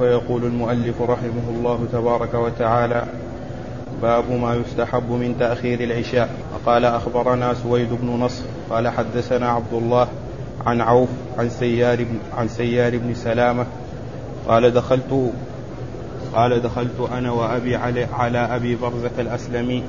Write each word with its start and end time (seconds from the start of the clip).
فيقول 0.00 0.44
المؤلف 0.44 1.02
رحمه 1.02 1.48
الله 1.48 1.86
تبارك 1.92 2.34
وتعالى 2.34 3.04
باب 4.02 4.30
ما 4.30 4.54
يستحب 4.54 5.10
من 5.10 5.36
تأخير 5.38 5.80
العشاء. 5.80 6.30
قال 6.66 6.84
أخبرنا 6.84 7.54
سويد 7.54 7.88
بن 7.92 8.08
نصر 8.08 8.44
قال 8.70 8.88
حدثنا 8.88 9.48
عبد 9.48 9.72
الله 9.72 10.08
عن 10.66 10.80
عوف 10.80 11.08
عن 11.38 11.48
سيار 11.50 11.96
بن, 11.96 12.18
عن 12.36 12.48
سيار 12.48 12.98
بن 12.98 13.14
سلامة 13.14 13.66
قال 14.48 14.70
دخلت 14.70 15.32
قال 16.34 16.62
دخلت 16.62 17.08
أنا 17.12 17.30
وأبي 17.32 17.76
على, 17.76 18.04
على 18.04 18.38
أبي 18.38 18.76
برزة 18.76 19.10
الأسلمي 19.18 19.82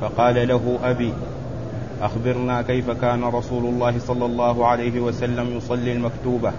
فقال 0.00 0.48
له 0.48 0.78
أبي 0.84 1.12
أخبرنا 2.02 2.62
كيف 2.62 2.90
كان 2.90 3.24
رسول 3.24 3.64
الله 3.64 3.98
صلى 3.98 4.26
الله 4.26 4.66
عليه 4.66 5.00
وسلم 5.00 5.56
يصلي 5.56 5.92
المكتوبة. 5.92 6.52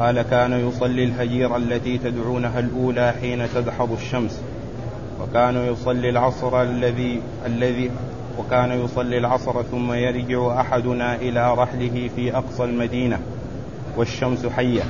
قال 0.00 0.22
كان 0.22 0.68
يصلي 0.68 1.04
الهجير 1.04 1.56
التي 1.56 1.98
تدعونها 1.98 2.58
الأولى 2.58 3.14
حين 3.20 3.48
تدحض 3.54 3.92
الشمس 3.92 4.40
وكان 5.22 5.56
يصلي 5.56 6.10
العصر 6.10 6.62
الذي 6.62 7.20
الذي 7.46 7.90
وكان 8.38 8.84
يصلي 8.84 9.18
العصر 9.18 9.62
ثم 9.62 9.92
يرجع 9.92 10.60
أحدنا 10.60 11.14
إلى 11.14 11.54
رحله 11.54 12.10
في 12.16 12.36
أقصى 12.36 12.64
المدينة 12.64 13.18
والشمس 13.96 14.46
حية. 14.46 14.82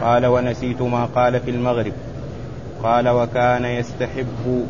قال 0.00 0.26
ونسيت 0.26 0.82
ما 0.82 1.04
قال 1.04 1.40
في 1.40 1.50
المغرب. 1.50 1.92
قال 2.82 3.08
وكان 3.08 3.64
يستحب 3.64 4.66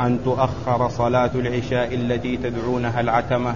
أن 0.00 0.18
تؤخر 0.24 0.88
صلاة 0.88 1.30
العشاء 1.34 1.94
التي 1.94 2.36
تدعونها 2.36 3.00
العتمة. 3.00 3.54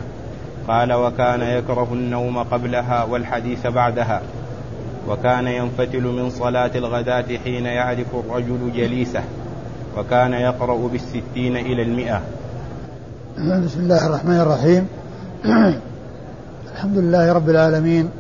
قال 0.69 0.93
وكان 0.93 1.41
يكره 1.41 1.89
النوم 1.93 2.39
قبلها 2.39 3.05
والحديث 3.05 3.67
بعدها. 3.67 4.23
وكان 5.09 5.47
ينفتل 5.47 6.03
من 6.03 6.31
صلاة 6.31 6.71
الغداة 6.75 7.39
حين 7.45 7.67
يعرف 7.67 8.07
الرجل 8.15 8.73
جليسه 8.77 9.23
وكان 9.99 10.33
يقرأ 10.33 10.89
بالستين 10.89 11.57
إلى 11.57 11.83
المئة. 11.83 12.23
بسم 13.39 13.81
الله 13.81 14.07
الرحمن 14.07 14.41
الرحيم. 14.41 14.87
الحمد 16.75 16.99
لله 16.99 17.33
رب 17.33 17.51
العالمين 17.51 18.11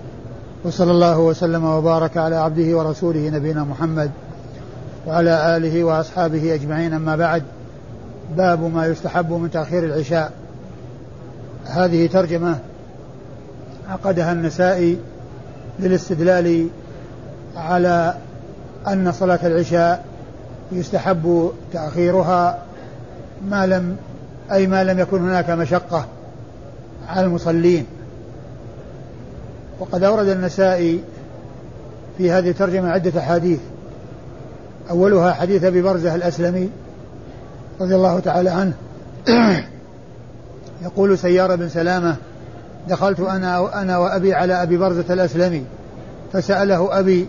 وصلى 0.65 0.91
الله 0.91 1.19
وسلم 1.19 1.65
وبارك 1.65 2.17
على 2.17 2.37
عبده 2.37 2.77
ورسوله 2.79 3.31
نبينا 3.31 3.65
محمد 3.65 4.11
وعلى 5.07 5.57
آله 5.57 5.85
وأصحابه 5.85 6.55
أجمعين. 6.55 6.93
أما 6.93 7.17
بعد 7.17 7.43
باب 8.37 8.75
ما 8.75 8.87
يستحب 8.87 9.33
من 9.33 9.51
تأخير 9.51 9.85
العشاء. 9.85 10.33
هذه 11.65 12.07
ترجمة 12.07 12.59
عقدها 13.89 14.33
النسائي 14.33 14.99
للاستدلال 15.79 16.69
على 17.57 18.15
أن 18.89 19.13
صلاة 19.13 19.39
العشاء 19.47 20.05
يستحب 20.73 21.53
تأخيرها 21.73 22.63
ما 23.49 23.67
لم 23.67 23.97
أي 24.53 24.67
ما 24.67 24.85
لم 24.85 24.99
يكن 24.99 25.21
هناك 25.29 25.51
مشقة 25.51 26.07
على 27.09 27.27
المصلين. 27.27 27.87
وقد 29.81 30.03
أورد 30.03 30.29
النسائي 30.29 31.01
في 32.19 32.31
هذه 32.31 32.51
الترجمة 32.51 32.91
عدة 32.91 33.21
أحاديث. 33.21 33.61
أولها 34.91 35.33
حديث 35.33 35.65
أبي 35.65 35.83
برزة 35.83 36.15
الأسلمي 36.15 36.71
رضي 37.81 37.95
الله 37.95 38.21
تعالى 38.21 38.51
عنه. 38.51 38.73
يقول 40.85 41.19
سيار 41.19 41.57
بن 41.57 41.69
سلامة 41.69 42.17
دخلت 42.89 43.21
أنا 43.21 43.83
أنا 43.83 43.99
وأبي 43.99 44.35
على 44.35 44.63
أبي 44.63 44.77
برزة 44.77 45.15
الأسلمي 45.15 45.65
فسأله 46.33 46.99
أبي 46.99 47.29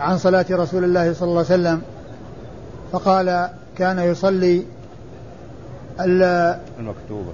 عن 0.00 0.18
صلاة 0.18 0.46
رسول 0.50 0.84
الله 0.84 1.12
صلى 1.12 1.28
الله 1.28 1.44
عليه 1.50 1.60
وسلم 1.60 1.82
فقال 2.92 3.48
كان 3.78 3.98
يصلي 3.98 4.62
المكتوبة. 6.00 7.32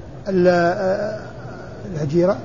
الهجيرة؟ 1.86 2.38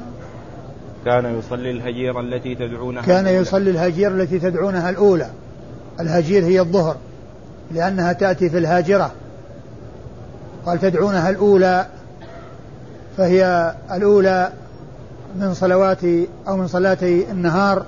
كان 1.06 1.40
يصلي 1.40 1.72
الهجيرة 1.72 2.20
التي 2.20 2.56
تدعونها 2.56 3.02
كان 3.02 3.28
يصلي 3.28 3.70
الهجيرة 3.70 4.14
التي 4.14 4.40
تدعونها 4.40 4.90
الأولى. 4.90 5.28
الهجير 6.00 6.44
هي 6.44 6.60
الظهر 6.60 6.96
لأنها 7.72 8.14
تأتي 8.14 8.50
في 8.50 8.58
الهاجرة. 8.58 9.12
قال 10.66 10.80
تدعونها 10.80 11.30
الأولى. 11.30 11.86
فهي 13.18 13.74
الأولى 13.92 14.52
من 15.36 15.54
صلوات 15.54 16.04
أو 16.48 16.58
من 16.58 16.68
صلاة 16.68 16.98
النهار 17.02 17.86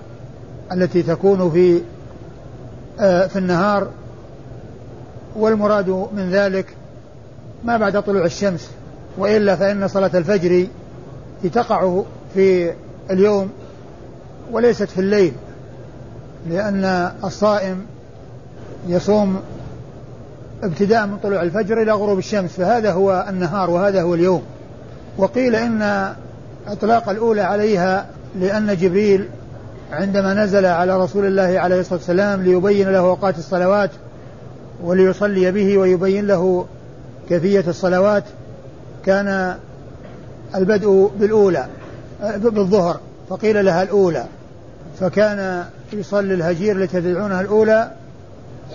التي 0.71 1.03
تكون 1.03 1.51
في 1.51 1.81
آه، 2.99 3.27
في 3.27 3.39
النهار 3.39 3.87
والمراد 5.35 5.89
من 5.89 6.29
ذلك 6.31 6.65
ما 7.63 7.77
بعد 7.77 8.03
طلوع 8.03 8.25
الشمس 8.25 8.69
وإلا 9.17 9.55
فإن 9.55 9.87
صلاة 9.87 10.11
الفجر 10.13 10.67
تقع 11.53 12.01
في 12.33 12.73
اليوم 13.11 13.49
وليست 14.51 14.83
في 14.89 15.01
الليل 15.01 15.33
لأن 16.49 17.11
الصائم 17.23 17.85
يصوم 18.87 19.41
ابتداء 20.63 21.07
من 21.07 21.17
طلوع 21.17 21.41
الفجر 21.41 21.81
إلى 21.81 21.91
غروب 21.91 22.17
الشمس 22.17 22.51
فهذا 22.51 22.91
هو 22.91 23.25
النهار 23.29 23.69
وهذا 23.69 24.01
هو 24.01 24.13
اليوم. 24.13 24.43
وقيل 25.17 25.55
إن 25.55 26.13
إطلاق 26.67 27.09
الأولى 27.09 27.41
عليها 27.41 28.05
لأن 28.39 28.77
جبريل 28.77 29.29
عندما 29.91 30.33
نزل 30.33 30.65
على 30.65 31.03
رسول 31.03 31.25
الله 31.25 31.59
عليه 31.59 31.79
الصلاة 31.79 31.99
والسلام 31.99 32.41
ليبين 32.41 32.89
له 32.89 32.99
أوقات 32.99 33.37
الصلوات 33.37 33.89
وليصلي 34.83 35.51
به 35.51 35.77
ويبين 35.77 36.27
له 36.27 36.65
كيفية 37.29 37.63
الصلوات 37.67 38.23
كان 39.05 39.57
البدء 40.55 41.11
بالأولى 41.19 41.67
بالظهر 42.21 42.99
فقيل 43.29 43.65
لها 43.65 43.83
الأولى 43.83 44.25
فكان 44.99 45.65
يصلي 45.93 46.33
الهجير 46.33 46.75
التي 46.75 47.01
تدعونها 47.01 47.41
الأولى 47.41 47.91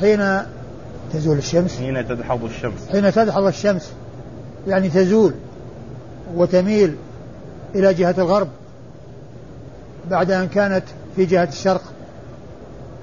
حين 0.00 0.38
تزول 1.12 1.38
الشمس. 1.38 1.77
حين 1.78 2.09
تدحض 2.09 2.44
الشمس. 2.44 2.88
حين 2.93 3.12
تدحض 3.12 3.44
الشمس 3.44 3.93
يعني 4.66 4.88
تزول 4.88 5.34
وتميل 6.34 6.97
إلى 7.74 7.94
جهة 7.94 8.14
الغرب 8.18 8.48
بعد 10.10 10.30
أن 10.30 10.48
كانت 10.48 10.84
في 11.16 11.24
جهة 11.24 11.48
الشرق 11.48 11.82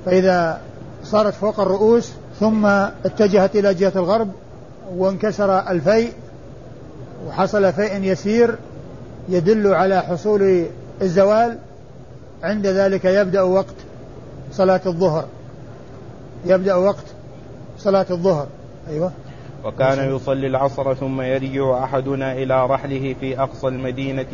فإذا 0.06 0.62
صارت 1.04 1.34
فوق 1.34 1.60
الرؤوس 1.60 2.12
ثم 2.40 2.66
اتجهت 2.66 3.56
إلى 3.56 3.74
جهة 3.74 3.92
الغرب 3.96 4.30
وانكسر 4.96 5.60
الفيء 5.70 6.14
وحصل 7.28 7.74
فيء 7.74 8.04
يسير 8.04 8.56
يدل 9.30 9.74
على 9.74 10.02
حصول 10.02 10.66
الزوال 11.02 11.58
عند 12.44 12.68
ذلك 12.68 13.06
يبدأ 13.06 13.42
وقت 13.42 13.76
صلاة 14.52 14.82
الظهر. 14.86 15.26
يبدأ 16.46 16.76
وقت 16.76 17.06
صلاة 17.80 18.06
الظهر. 18.12 18.48
أيوة. 18.90 19.12
وكان 19.66 20.16
يصلي 20.16 20.48
العصر 20.48 20.94
ثم 20.94 21.22
يرجع 21.22 21.84
أحدنا 21.84 22.34
إلى 22.34 22.66
رحله 22.66 23.16
في 23.20 23.40
أقصى 23.40 23.68
المدينة 23.68 24.26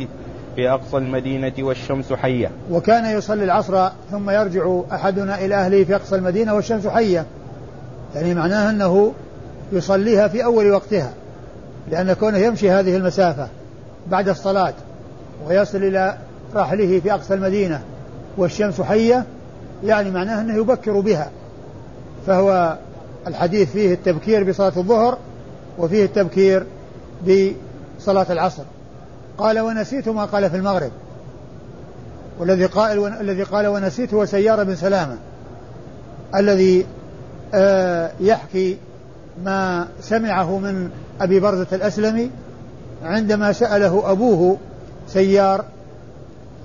في 0.56 0.70
أقصى 0.70 0.96
المدينة 0.96 1.52
والشمس 1.58 2.12
حية. 2.12 2.50
وكان 2.70 3.18
يصلي 3.18 3.44
العصر 3.44 3.88
ثم 4.10 4.30
يرجع 4.30 4.80
أحدنا 4.92 5.44
إلى 5.44 5.54
أهله 5.54 5.84
في 5.84 5.96
أقصى 5.96 6.16
المدينة 6.16 6.54
والشمس 6.54 6.86
حية. 6.86 7.26
يعني 8.14 8.34
معناه 8.34 8.70
أنه 8.70 9.12
يصليها 9.72 10.28
في 10.28 10.44
أول 10.44 10.70
وقتها 10.70 11.12
لأن 11.90 12.12
كونه 12.12 12.38
يمشي 12.38 12.70
هذه 12.70 12.96
المسافة 12.96 13.48
بعد 14.10 14.28
الصلاة 14.28 14.74
ويصل 15.46 15.78
إلى 15.78 16.18
رحله 16.54 17.00
في 17.00 17.14
أقصى 17.14 17.34
المدينة 17.34 17.82
والشمس 18.36 18.80
حية 18.80 19.24
يعني 19.84 20.10
معناه 20.10 20.40
أنه 20.40 20.56
يبكر 20.56 21.00
بها. 21.00 21.30
فهو 22.26 22.76
الحديث 23.26 23.72
فيه 23.72 23.94
التبكير 23.94 24.50
بصلاة 24.50 24.72
الظهر 24.76 25.18
وفيه 25.78 26.04
التبكير 26.04 26.66
بصلاة 27.26 28.26
العصر. 28.30 28.62
قال 29.38 29.60
ونسيت 29.60 30.08
ما 30.08 30.24
قال 30.24 30.50
في 30.50 30.56
المغرب. 30.56 30.90
والذي 32.38 32.66
قال 32.66 33.20
الذي 33.20 33.42
قال 33.42 33.66
ونسيت 33.66 34.14
هو 34.14 34.24
سيار 34.24 34.64
بن 34.64 34.76
سلامة 34.76 35.16
الذي 36.34 36.86
آه 37.54 38.10
يحكي 38.20 38.78
ما 39.44 39.88
سمعه 40.00 40.58
من 40.58 40.90
أبي 41.20 41.40
برزة 41.40 41.66
الأسلمي 41.72 42.30
عندما 43.02 43.52
سأله 43.52 44.10
أبوه 44.10 44.56
سيار 45.08 45.64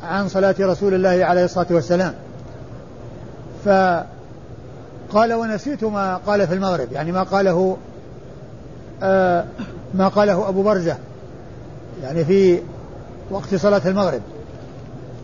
عن 0.04 0.27
صلاة 0.27 0.56
رسول 0.59 0.94
الله 0.94 1.25
عليه 1.25 1.45
الصلاة 1.45 1.68
والسلام. 1.71 2.13
فقال 3.65 4.16
ونسيت 5.15 5.83
ما 5.83 6.18
قال 6.18 6.48
في 6.48 6.54
المغرب 6.54 6.92
يعني 6.92 7.12
ما 7.12 7.24
قاله 7.24 7.77
آه 9.04 9.45
ما 9.94 10.07
قاله 10.07 10.50
أبو 10.50 10.63
برزة 10.63 10.98
يعني 12.04 12.25
في 12.25 12.59
وقت 13.31 13.56
صلاة 13.56 13.81
المغرب. 13.86 14.21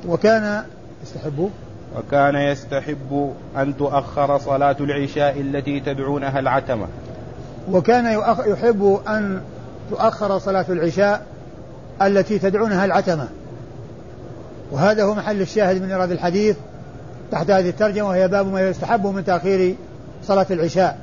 وكان 0.08 0.64
يستحب؟ 1.04 1.50
وكان 1.98 2.36
يستحب 2.36 3.34
أن 3.58 3.78
تؤخر 3.78 4.38
صلاة 4.38 4.76
العشاء 4.80 5.42
التي 5.42 5.80
تدعونها 5.80 6.40
العتمة. 6.40 6.88
وكان 7.72 8.20
يحب 8.46 9.00
أن 9.08 9.42
تؤخر 9.90 10.40
صلاة 10.40 10.66
العشاء 10.70 11.26
التي 12.02 12.40
تدعونها 12.40 12.86
العتمة. 12.86 13.28
وهذا 14.72 15.04
هو 15.04 15.16
محل 15.16 15.42
الشاهد 15.42 15.82
من 15.82 15.92
إيراد 15.92 16.12
الحديث. 16.12 16.58
تحت 17.34 17.52
هذه 17.52 17.70
الترجمة 17.70 18.08
وهي 18.08 18.28
باب 18.28 18.48
ما 18.48 18.70
يستحب 18.70 19.08
من 19.08 19.26
تأخير 19.26 19.76
صلاة 20.24 20.46
العشاء. 20.52 20.98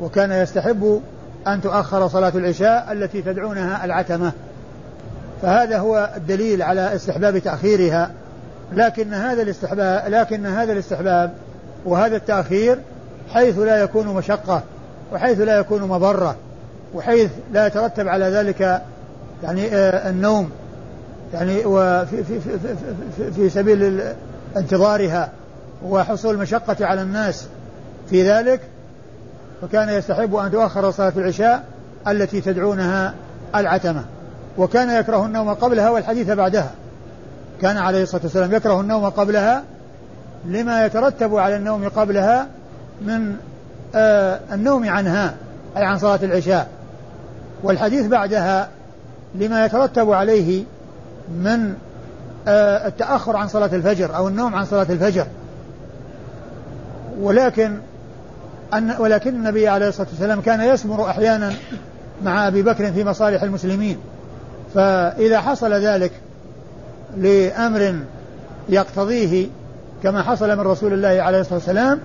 وكان 0.00 0.32
يستحب 0.32 1.00
أن 1.46 1.60
تؤخر 1.60 2.08
صلاة 2.08 2.32
العشاء 2.34 2.92
التي 2.92 3.22
تدعونها 3.22 3.84
العتمة. 3.84 4.32
فهذا 5.42 5.78
هو 5.78 6.10
الدليل 6.16 6.62
على 6.62 6.94
استحباب 6.94 7.38
تأخيرها. 7.38 8.10
لكن 8.72 9.14
هذا 9.14 9.42
الاستحباب 9.42 10.08
لكن 10.08 10.46
هذا 10.46 10.72
الاستحباب 10.72 11.32
وهذا 11.84 12.16
التأخير 12.16 12.78
حيث 13.30 13.58
لا 13.58 13.82
يكون 13.82 14.06
مشقة 14.06 14.62
وحيث 15.12 15.40
لا 15.40 15.58
يكون 15.58 15.82
مضرة 15.82 16.36
وحيث 16.94 17.30
لا 17.52 17.66
يترتب 17.66 18.08
على 18.08 18.24
ذلك 18.24 18.82
يعني 19.42 19.74
آه 19.74 20.10
النوم. 20.10 20.50
يعني 21.34 21.62
وفي 21.64 22.24
في 22.24 22.40
في 22.40 22.58
في, 23.16 23.32
في 23.32 23.50
سبيل 23.50 24.02
انتظارها. 24.56 25.30
وحصول 25.84 26.34
المشقة 26.34 26.86
على 26.86 27.02
الناس 27.02 27.46
في 28.10 28.30
ذلك 28.30 28.60
فكان 29.62 29.88
يستحب 29.88 30.34
أن 30.34 30.50
تؤخر 30.50 30.90
صلاة 30.90 31.12
العشاء 31.16 31.64
التي 32.08 32.40
تدعونها 32.40 33.14
العتمة. 33.54 34.04
وكان 34.58 35.00
يكره 35.00 35.26
النوم 35.26 35.54
قبلها 35.54 35.90
والحديث 35.90 36.30
بعدها. 36.30 36.70
كان 37.60 37.76
عليه 37.76 38.02
الصلاة 38.02 38.22
والسلام 38.22 38.54
يكره 38.54 38.80
النوم 38.80 39.08
قبلها 39.08 39.62
لما 40.44 40.86
يترتب 40.86 41.36
على 41.36 41.56
النوم 41.56 41.88
قبلها 41.88 42.46
من 43.02 43.36
آه 43.94 44.40
النوم 44.52 44.88
عنها 44.88 45.34
أي 45.76 45.84
عن 45.84 45.98
صلاة 45.98 46.20
العشاء. 46.22 46.68
والحديث 47.62 48.06
بعدها 48.06 48.68
لما 49.34 49.64
يترتب 49.64 50.10
عليه 50.10 50.64
من 51.28 51.74
آه 52.48 52.86
التأخر 52.86 53.36
عن 53.36 53.48
صلاة 53.48 53.70
الفجر 53.72 54.16
أو 54.16 54.28
النوم 54.28 54.54
عن 54.54 54.64
صلاة 54.64 54.86
الفجر. 54.90 55.26
ولكن 57.20 57.78
أن 58.74 58.94
ولكن 58.98 59.30
النبي 59.30 59.68
عليه 59.68 59.88
الصلاة 59.88 60.08
والسلام 60.10 60.40
كان 60.40 60.60
يسمر 60.60 61.10
أحيانا 61.10 61.52
مع 62.24 62.48
أبي 62.48 62.62
بكر 62.62 62.92
في 62.92 63.04
مصالح 63.04 63.42
المسلمين. 63.42 63.98
فإذا 64.74 65.40
حصل 65.40 65.72
ذلك 65.72 66.12
لأمر 67.16 67.94
يقتضيه 68.68 69.48
كما 70.02 70.22
حصل 70.22 70.56
من 70.56 70.60
رسول 70.60 70.92
الله 70.92 71.22
عليه 71.22 71.40
الصلاة 71.40 71.54
والسلام 71.54 72.00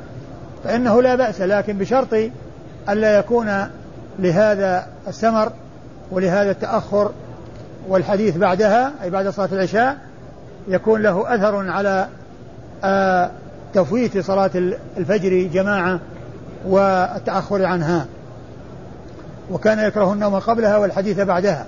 فإنه 0.63 1.01
لا 1.01 1.15
بأس 1.15 1.41
لكن 1.41 1.77
بشرط 1.77 2.13
ألا 2.89 3.19
يكون 3.19 3.67
لهذا 4.19 4.87
السمر 5.07 5.51
ولهذا 6.11 6.51
التأخر 6.51 7.11
والحديث 7.87 8.37
بعدها 8.37 8.91
أي 9.03 9.09
بعد 9.09 9.29
صلاة 9.29 9.49
العشاء 9.51 9.97
يكون 10.67 11.01
له 11.01 11.35
أثر 11.35 11.69
على 11.69 12.07
آه 12.83 13.31
تفويت 13.73 14.17
صلاة 14.17 14.51
الفجر 14.97 15.49
جماعة 15.53 15.99
والتأخر 16.65 17.65
عنها. 17.65 18.05
وكان 19.51 19.79
يكره 19.79 20.13
النوم 20.13 20.35
قبلها 20.35 20.77
والحديث 20.77 21.19
بعدها. 21.19 21.65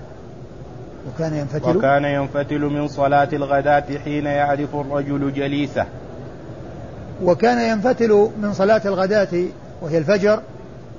وكان 1.08 1.36
ينفتل. 1.36 1.78
وكان 1.78 2.06
ينفتل 2.06 2.60
من 2.60 2.88
صلاة 2.88 3.30
الغداة 3.34 3.84
حين 4.04 4.26
يعرف 4.26 4.76
الرجل 4.76 5.34
جليسه. 5.34 5.86
وكان 7.24 7.72
ينفتل 7.72 8.30
من 8.42 8.54
صلاة 8.54 8.82
الغداة 8.86 9.44
وهي 9.82 9.98
الفجر 9.98 10.40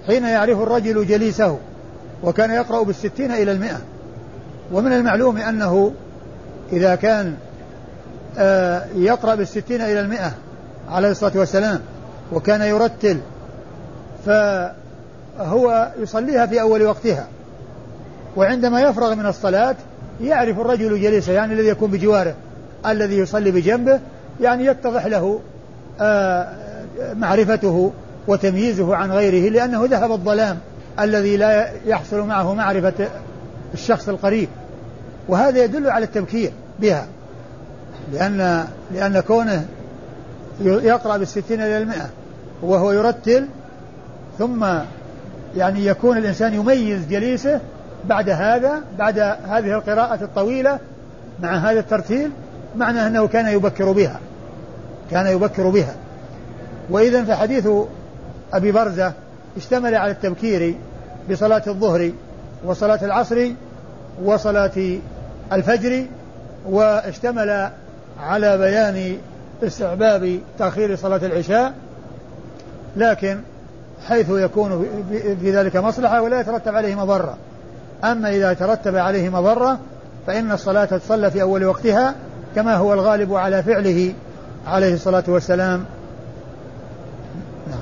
حين 0.07 0.25
يعرف 0.25 0.63
الرجل 0.63 1.07
جليسه. 1.07 1.59
وكان 2.23 2.51
يقرأ 2.51 2.83
بالستين 2.83 3.33
إلى 3.33 3.53
المئة. 3.53 3.81
ومن 4.73 4.93
المعلوم 4.93 5.37
أنه 5.37 5.93
إذا 6.73 6.95
كان 6.95 7.35
آه، 8.39 8.85
يقرأ 8.95 9.35
بالستين 9.35 9.81
إلى 9.81 10.01
المئة 10.01 10.33
عليه 10.89 11.11
الصلاة 11.11 11.33
والسلام 11.35 11.81
وكان 12.33 12.61
يرتل 12.61 13.21
فهو 14.27 15.93
يصليها 15.99 16.47
في 16.47 16.61
أول 16.61 16.83
وقتها. 16.83 17.27
وعندما 18.37 18.81
يفرغ 18.81 19.15
من 19.15 19.27
الصلاة 19.27 19.77
يعرف 20.21 20.61
الرجل 20.61 21.01
جليسه 21.01 21.33
يعني 21.33 21.55
الذي 21.55 21.69
يكون 21.69 21.91
بجواره 21.91 22.35
الذي 22.87 23.19
يصلي 23.19 23.51
بجنبه 23.51 24.01
يعني 24.41 24.65
يتضح 24.65 25.07
له 25.07 25.41
آه، 26.01 26.53
معرفته 27.15 27.93
وتمييزه 28.29 28.97
عن 28.97 29.13
غيره 29.13 29.51
لأنه 29.51 29.85
ذهب 29.85 30.13
الظلام 30.13 30.59
الذي 31.01 31.37
لا 31.37 31.71
يحصل 31.87 32.21
معه 32.21 32.55
معرفة 32.55 33.09
الشخص 33.75 34.09
القريب. 34.09 34.49
وهذا 35.29 35.65
يدل 35.65 35.91
على 35.91 36.05
التبكير 36.05 36.53
بها 36.81 37.07
لأن 38.13 38.67
لأن 38.95 39.21
كونه 39.21 39.67
يقرأ 40.61 41.17
بالستين 41.17 41.61
إلى 41.61 41.79
المئة 41.79 42.11
وهو 42.63 42.93
يرتل 42.93 43.47
ثم 44.39 44.67
يعني 45.57 45.87
يكون 45.87 46.19
الإنسان 46.19 46.55
يميز 46.55 47.07
جليسه 47.07 47.61
بعد 48.05 48.31
هذا 48.31 48.83
بعد 48.99 49.19
هذه 49.19 49.75
القراءة 49.75 50.25
الطويلة 50.25 50.79
مع 51.43 51.57
هذا 51.57 51.81
الترتيل 51.81 52.31
معنى 52.77 53.07
أنه 53.07 53.27
كان 53.27 53.47
يبكر 53.47 53.93
بها 53.93 54.21
كان 55.11 55.27
يبكر 55.27 55.71
بها. 55.71 55.95
وإذا 56.91 57.25
فحديث 57.25 57.69
أبي 58.53 58.73
برزة 58.73 59.13
اشتمل 59.57 59.95
على 59.95 60.13
التبكير 60.13 60.75
بصلاة 61.31 61.63
الظهر 61.67 62.11
وصلاة 62.65 63.05
العصر 63.05 63.49
وصلاة 64.25 64.99
الفجر 65.53 66.05
واشتمل 66.67 67.71
على 68.21 68.59
بيان 68.59 69.17
استحباب 69.63 70.41
تأخير 70.59 70.97
صلاة 70.97 71.27
العشاء 71.27 71.75
لكن 72.97 73.41
حيث 74.07 74.31
يكون 74.31 74.87
في 75.41 75.51
ذلك 75.57 75.77
مصلحة 75.77 76.23
ولا 76.23 76.41
يترتب 76.41 76.75
عليه 76.75 76.95
مضرة. 76.95 77.37
أما 78.05 78.31
إذا 78.31 78.53
ترتب 78.53 78.97
عليه 78.97 79.29
مضرة 79.29 79.79
فإن 80.27 80.53
الصلاة 80.53 80.85
تصلى 80.85 81.31
في 81.31 81.43
أول 81.43 81.65
وقتها 81.65 82.15
كما 82.55 82.75
هو 82.75 82.93
الغالب 82.93 83.35
على 83.35 83.63
فعله 83.63 84.15
عليه 84.67 84.95
الصلاة 84.95 85.25
والسلام. 85.29 85.85
نعم. 87.71 87.79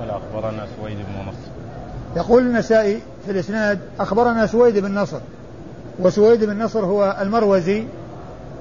قال 0.00 0.10
أخبرنا 0.10 0.66
سويد 0.80 0.96
بن 0.96 1.28
نصر. 1.28 1.48
يقول 2.16 2.42
النسائي 2.42 3.02
في 3.26 3.30
الإسناد 3.30 3.78
أخبرنا 4.00 4.46
سويد 4.46 4.78
بن 4.78 4.94
نصر. 4.94 5.20
وسويد 5.98 6.44
بن 6.44 6.62
نصر 6.62 6.84
هو 6.84 7.16
المروزي 7.20 7.86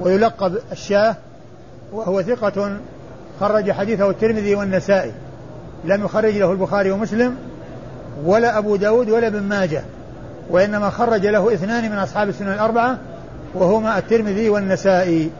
ويلقب 0.02 0.58
الشاه 0.72 1.16
وهو 1.94 2.22
ثقة 2.22 2.78
خرج 3.40 3.72
حديثه 3.72 4.10
الترمذي 4.10 4.56
والنسائي. 4.56 5.12
لم 5.86 6.06
يخرج 6.06 6.38
له 6.38 6.52
البخاري 6.52 6.92
ومسلم 6.92 7.36
ولا 8.26 8.58
أبو 8.58 8.76
داود 8.76 9.10
ولا 9.10 9.28
ابن 9.28 9.44
ماجه 9.44 9.84
وإنما 10.50 10.90
خرج 10.90 11.26
له 11.26 11.54
اثنان 11.54 11.92
من 11.92 11.98
أصحاب 11.98 12.30
السنن 12.30 12.54
الأربعة 12.54 12.98
وهما 13.54 13.98
الترمذي 13.98 14.50
والنسائي 14.50 15.32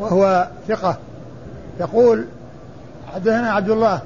وهو 0.00 0.48
ثقة. 0.68 0.96
يقول 1.80 2.24
حدثنا 3.14 3.50
عبد 3.50 3.70
الله 3.70 4.00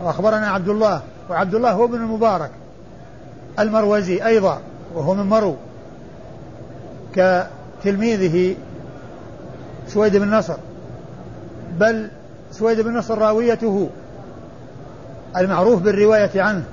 وأخبرنا 0.00 0.48
عبد 0.48 0.68
الله 0.68 1.02
وعبد 1.30 1.54
الله 1.54 1.72
هو 1.72 1.84
ابن 1.84 1.94
المبارك 1.94 2.50
المروزي 3.58 4.26
أيضا 4.26 4.60
وهو 4.94 5.14
من 5.14 5.26
مرو 5.26 5.56
كتلميذه 7.14 8.56
سويد 9.88 10.16
بن 10.16 10.34
نصر. 10.34 10.56
بل 11.80 12.08
سويد 12.50 12.80
بن 12.80 12.96
نصر 12.96 13.18
راويته 13.18 13.90
المعروف 15.36 15.82
بالرواية 15.82 16.42
عنه. 16.42 16.64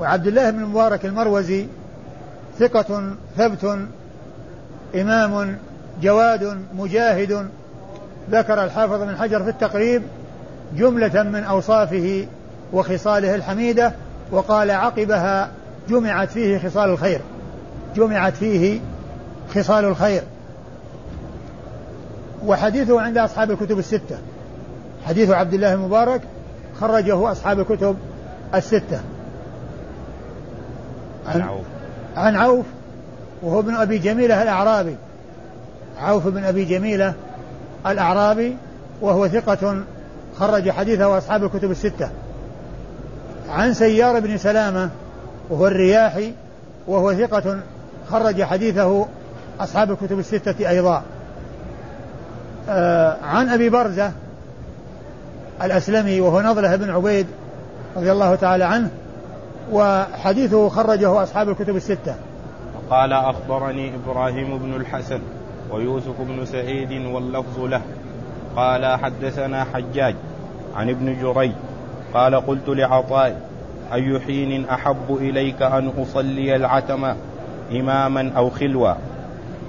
وعبد 0.00 0.26
الله 0.26 0.50
بن 0.50 0.64
مبارك 0.64 1.04
المروزي 1.04 1.66
ثقة 2.58 3.14
ثبت 3.36 3.78
إمام 4.94 5.58
جواد 6.02 6.58
مجاهد 6.74 7.48
ذكر 8.30 8.64
الحافظ 8.64 9.02
بن 9.02 9.16
حجر 9.16 9.42
في 9.42 9.50
التقريب 9.50 10.02
جملة 10.76 11.22
من 11.22 11.44
أوصافه 11.44 12.26
وخصاله 12.72 13.34
الحميدة 13.34 13.92
وقال 14.30 14.70
عقبها 14.70 15.50
جمعت 15.88 16.30
فيه 16.30 16.58
خصال 16.58 16.90
الخير 16.90 17.20
جمعت 17.96 18.36
فيه 18.36 18.80
خصال 19.54 19.84
الخير. 19.84 20.22
وحديثه 22.46 23.00
عند 23.00 23.18
أصحاب 23.18 23.50
الكتب 23.50 23.78
الستة. 23.78 24.18
حديث 25.06 25.30
عبد 25.30 25.54
الله 25.54 25.74
المبارك 25.74 26.20
خرجه 26.80 27.32
أصحاب 27.32 27.60
الكتب 27.60 27.96
الستة. 28.54 29.00
عن 31.26 31.40
عوف. 31.40 31.64
عن 32.16 32.36
عوف 32.36 32.66
وهو 33.42 33.60
ابن 33.60 33.74
أبي 33.74 33.98
جميلة 33.98 34.42
الأعرابي. 34.42 34.96
عوف 35.98 36.26
بن 36.26 36.44
أبي 36.44 36.64
جميلة 36.64 37.14
الأعرابي 37.86 38.56
وهو 39.00 39.28
ثقة 39.28 39.82
خرج 40.38 40.70
حديثه 40.70 41.18
أصحاب 41.18 41.44
الكتب 41.44 41.70
الستة. 41.70 42.10
عن 43.48 43.74
سيار 43.74 44.20
بن 44.20 44.36
سلامة 44.36 44.90
وهو 45.50 45.66
الرياحي 45.66 46.32
وهو 46.86 47.14
ثقة 47.14 47.60
خرج 48.10 48.42
حديثه 48.42 49.06
أصحاب 49.60 49.90
الكتب 49.90 50.18
الستة 50.18 50.68
أيضا. 50.68 51.02
عن 53.22 53.48
أبي 53.48 53.70
برزة 53.70 54.12
الأسلمي 55.62 56.20
وهو 56.20 56.40
نضلة 56.40 56.76
بن 56.76 56.90
عبيد 56.90 57.26
رضي 57.96 58.12
الله 58.12 58.34
تعالى 58.34 58.64
عنه 58.64 58.90
وحديثه 59.72 60.68
خرجه 60.68 61.22
أصحاب 61.22 61.48
الكتب 61.48 61.76
الستة. 61.76 62.14
قال 62.90 63.12
أخبرني 63.12 63.92
إبراهيم 63.94 64.58
بن 64.58 64.74
الحسن 64.74 65.20
ويوسف 65.70 66.20
بن 66.20 66.44
سعيد 66.44 67.06
واللفظ 67.06 67.64
له. 67.64 67.80
قال 68.56 68.98
حدثنا 69.00 69.64
حجاج 69.64 70.14
عن 70.76 70.88
ابن 70.88 71.20
جريج. 71.22 71.52
قال 72.14 72.46
قلت 72.46 72.68
لعطاء 72.68 73.40
أي 73.92 74.20
حين 74.20 74.68
أحب 74.68 75.16
إليك 75.20 75.62
أن 75.62 75.92
أصلي 75.98 76.56
العتمة 76.56 77.16
إماما 77.72 78.32
أو 78.36 78.50
خلوا 78.50 78.94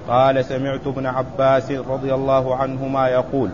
قال 0.07 0.45
سمعت 0.45 0.87
ابن 0.87 1.05
عباس 1.05 1.71
رضي 1.71 2.13
الله 2.13 2.55
عنهما 2.55 3.07
يقول 3.07 3.49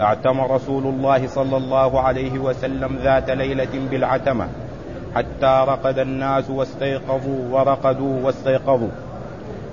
اعتم 0.00 0.40
رسول 0.40 0.86
الله 0.86 1.26
صلى 1.26 1.56
الله 1.56 2.00
عليه 2.00 2.38
وسلم 2.38 2.98
ذات 3.02 3.30
ليلة 3.30 3.88
بالعتمة 3.90 4.48
حتى 5.14 5.64
رقد 5.68 5.98
الناس 5.98 6.50
واستيقظوا 6.50 7.48
ورقدوا 7.50 8.26
واستيقظوا. 8.26 8.88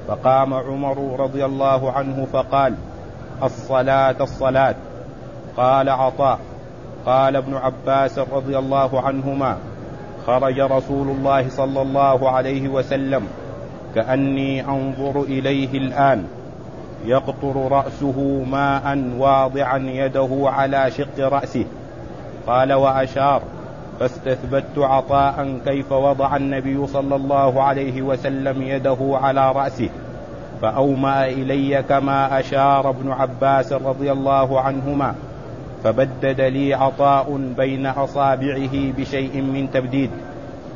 فقام 0.07 0.53
عمر 0.53 1.19
رضي 1.19 1.45
الله 1.45 1.91
عنه 1.91 2.27
فقال 2.33 2.75
الصلاة 3.43 4.15
الصلاة. 4.21 4.75
قال 5.57 5.89
عطاء. 5.89 6.39
قال 7.05 7.35
ابن 7.35 7.53
عباس 7.55 8.19
رضي 8.19 8.57
الله 8.57 9.01
عنهما 9.01 9.57
خرج 10.27 10.59
رسول 10.59 11.07
الله 11.07 11.49
صلى 11.49 11.81
الله 11.81 12.31
عليه 12.31 12.67
وسلم 12.67 13.27
كأني 13.97 14.65
أنظر 14.65 15.21
إليه 15.21 15.77
الآن. 15.77 16.23
يقطر 17.05 17.71
رأسه 17.71 18.45
ماء 18.51 19.13
واضعا 19.17 19.77
يده 19.77 20.29
على 20.43 20.91
شق 20.91 21.19
رأسه. 21.19 21.65
قال 22.47 22.73
وأشار 22.73 23.41
فاستثبت 23.99 24.77
عطاء 24.77 25.59
كيف 25.65 25.91
وضع 25.91 26.35
النبي 26.35 26.87
صلى 26.87 27.15
الله 27.15 27.63
عليه 27.63 28.01
وسلم 28.01 28.61
يده 28.61 28.97
على 29.01 29.51
رأسه. 29.51 29.89
فأومأ 30.61 31.25
إلي 31.25 31.83
كما 31.83 32.39
أشار 32.39 32.89
ابن 32.89 33.11
عباس 33.11 33.73
رضي 33.73 34.11
الله 34.11 34.61
عنهما. 34.61 35.15
فبدد 35.83 36.41
لي 36.41 36.73
عطاء 36.73 37.53
بين 37.57 37.85
أصابعه 37.85 38.91
بشيء 38.97 39.41
من 39.41 39.71
تبديد. 39.73 40.09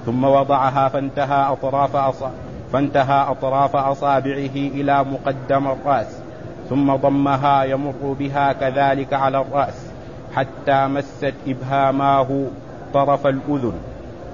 ثم 0.05 0.23
وضعها 0.23 0.87
فانتهى 0.87 1.51
أطراف 1.51 1.95
أصابعه 1.95 2.50
فانتهى 2.73 3.31
أطراف 3.31 3.75
أصابعه 3.75 4.55
إلى 4.55 5.03
مقدم 5.03 5.67
الرأس 5.67 6.07
ثم 6.69 6.95
ضمها 6.95 7.63
يمر 7.63 8.15
بها 8.19 8.53
كذلك 8.53 9.13
على 9.13 9.41
الرأس 9.41 9.91
حتى 10.35 10.87
مست 10.87 11.33
إبهاماه 11.47 12.45
طرف 12.93 13.27
الأذن 13.27 13.73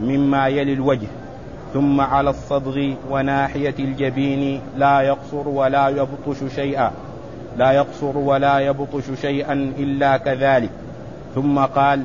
مما 0.01 0.47
يلي 0.47 0.73
الوجه 0.73 1.07
ثم 1.73 2.01
على 2.01 2.29
الصدغ 2.29 2.93
وناحية 3.09 3.75
الجبين 3.79 4.61
لا 4.77 5.01
يقصر 5.01 5.47
ولا 5.47 5.87
يبطش 5.89 6.55
شيئا 6.55 6.91
لا 7.57 7.71
يقصر 7.71 8.17
ولا 8.17 8.59
يبطش 8.59 9.03
شيئا 9.21 9.53
إلا 9.53 10.17
كذلك 10.17 10.69
ثم 11.35 11.59
قال 11.59 12.03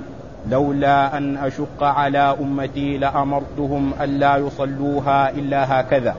لولا 0.51 1.19
أن 1.19 1.37
أشق 1.37 1.83
على 1.83 2.37
أمتي 2.41 2.99
لأمرتهم 2.99 3.93
ألا 4.01 4.37
يصلوها 4.37 5.31
إلا 5.31 5.81
هكذا. 5.81 6.15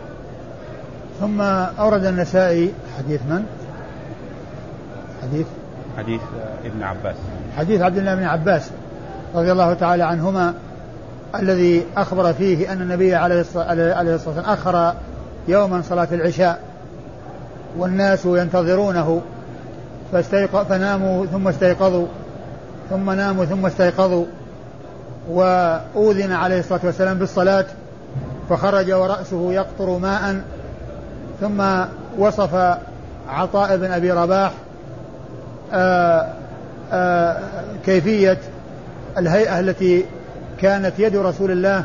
ثم 1.20 1.42
أورد 1.42 2.06
النسائي 2.06 2.74
حديث 2.98 3.22
من؟ 3.22 3.46
حديث؟ 5.22 5.46
حديث 5.98 6.22
ابن 6.66 6.84
عباس. 6.84 7.16
حديث 7.58 7.82
عبد 7.82 7.98
الله 7.98 8.16
بن 8.16 8.24
عباس 8.24 8.70
رضي 9.36 9.52
الله 9.52 9.74
تعالى 9.74 10.04
عنهما 10.04 10.54
الذي 11.36 11.86
أخبر 11.98 12.34
فيه 12.34 12.74
أن 12.74 12.82
النبي 12.82 13.16
عليه 13.16 13.42
الصلاة 13.42 14.12
والسلام 14.12 14.46
أخر 14.46 14.94
يوما 15.48 15.82
صلاة 15.82 16.08
العشاء 16.12 16.60
والناس 17.78 18.26
ينتظرونه 18.26 19.22
فاستيق... 20.12 20.64
فناموا 20.64 21.26
ثم 21.26 21.48
استيقظوا. 21.48 22.08
ثم 22.90 23.12
ناموا 23.12 23.46
ثم 23.46 23.66
استيقظوا 23.66 24.26
وأوذن 25.30 26.32
عليه 26.32 26.60
الصلاة 26.60 26.80
والسلام 26.84 27.18
بالصلاة 27.18 27.66
فخرج 28.50 28.92
ورأسه 28.92 29.54
يقطر 29.54 29.98
ماء 29.98 30.42
ثم 31.42 31.64
وصف 32.18 32.78
عطاء 33.30 33.78
بن 33.78 33.92
أبي 33.92 34.12
رباح 34.12 34.52
آآ 35.74 36.34
آآ 36.92 37.40
كيفية 37.86 38.38
الهيئة 39.18 39.60
التي 39.60 40.06
كانت 40.62 40.94
يد 41.00 41.16
رسول 41.16 41.52
الله 41.52 41.84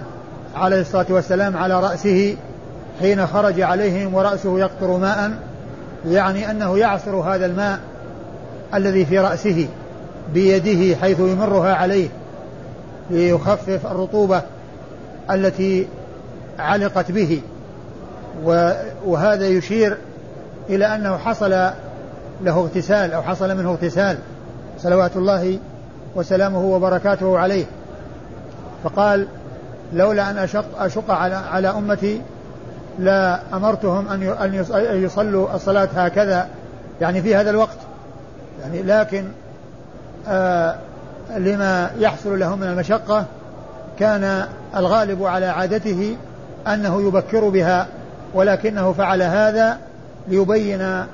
عليه 0.56 0.80
الصلاة 0.80 1.06
والسلام 1.10 1.56
على 1.56 1.80
رأسه 1.80 2.36
حين 3.00 3.26
خرج 3.26 3.60
عليهم 3.60 4.14
ورأسه 4.14 4.58
يقطر 4.58 4.96
ماء 4.96 5.30
يعني 6.06 6.50
أنه 6.50 6.78
يعصر 6.78 7.16
هذا 7.16 7.46
الماء 7.46 7.78
الذي 8.74 9.04
في 9.04 9.18
رأسه. 9.18 9.68
بيده 10.34 10.96
حيث 10.96 11.20
يمرها 11.20 11.74
عليه 11.74 12.08
ليخفف 13.10 13.86
الرطوبة 13.86 14.42
التي 15.30 15.86
علقت 16.58 17.12
به. 17.12 17.40
وهذا 19.04 19.46
يشير 19.46 19.96
إلى 20.70 20.86
أنه 20.86 21.16
حصل 21.16 21.50
له 22.42 22.58
اغتسال 22.58 23.12
أو 23.12 23.22
حصل 23.22 23.56
منه 23.56 23.70
اغتسال 23.70 24.18
صلوات 24.78 25.16
الله 25.16 25.58
وسلامه 26.14 26.64
وبركاته 26.64 27.38
عليه. 27.38 27.64
فقال 28.84 29.26
لولا 29.92 30.30
أن 30.30 30.38
أشق, 30.38 30.82
أشق 30.82 31.10
على, 31.10 31.34
على 31.34 31.68
أمتي 31.68 32.20
لا 32.98 33.40
أمرتهم 33.52 34.08
أن 34.08 34.22
أن 34.72 35.04
يصلوا 35.04 35.54
الصلاة 35.54 35.88
هكذا 35.96 36.48
يعني 37.00 37.22
في 37.22 37.36
هذا 37.36 37.50
الوقت. 37.50 37.78
يعني 38.62 38.82
لكن 38.82 39.24
لما 41.36 41.90
يحصل 41.98 42.38
له 42.38 42.56
من 42.56 42.62
المشقة 42.62 43.24
كان 43.98 44.46
الغالب 44.76 45.24
على 45.24 45.46
عادته 45.46 46.16
أنه 46.66 47.02
يبكر 47.02 47.48
بها 47.48 47.86
ولكنه 48.34 48.92
فعل 48.92 49.22
هذا 49.22 49.78
ليبين 50.28 51.04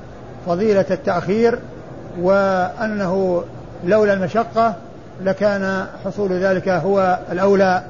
فضيلة 0.47 0.85
التأخير 0.91 1.59
وأنه 2.21 3.45
لولا 3.85 4.13
المشقة 4.13 4.75
لكان 5.23 5.87
حصول 6.05 6.33
ذلك 6.33 6.69
هو 6.69 7.19
الأولى 7.33 7.83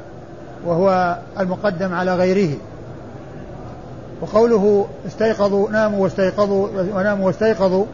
وهو 0.67 1.19
المقدم 1.41 1.95
على 1.95 2.15
غيره. 2.15 2.57
وقوله 4.21 4.87
استيقظوا 5.07 5.71
ناموا 5.71 6.03
واستيقظوا 6.03 6.69
وناموا 6.95 7.27
واستيقظوا 7.27 7.87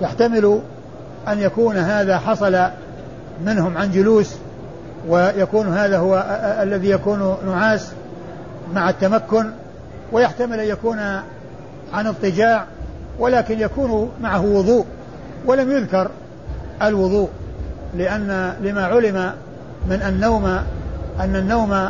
يحتمل 0.00 0.60
أن 1.32 1.38
يكون 1.38 1.76
هذا 1.76 2.18
حصل 2.18 2.66
منهم 3.44 3.78
عن 3.78 3.90
جلوس 3.90 4.34
ويكون 5.08 5.68
هذا 5.68 5.98
هو 5.98 6.24
الذي 6.62 6.90
يكون 6.90 7.36
نعاس 7.46 7.92
مع 8.74 8.90
التمكن 8.90 9.50
ويحتمل 10.12 10.60
أن 10.60 10.68
يكون 10.68 10.98
عن 11.92 12.06
اضطجاع 12.06 12.64
ولكن 13.18 13.60
يكون 13.60 14.10
معه 14.22 14.44
وضوء 14.44 14.84
ولم 15.46 15.70
يذكر 15.70 16.10
الوضوء 16.82 17.28
لأن 17.96 18.54
لما 18.62 18.86
علم 18.86 19.32
من 19.88 20.02
النوم 20.02 20.44
أن 21.20 21.36
النوم 21.36 21.88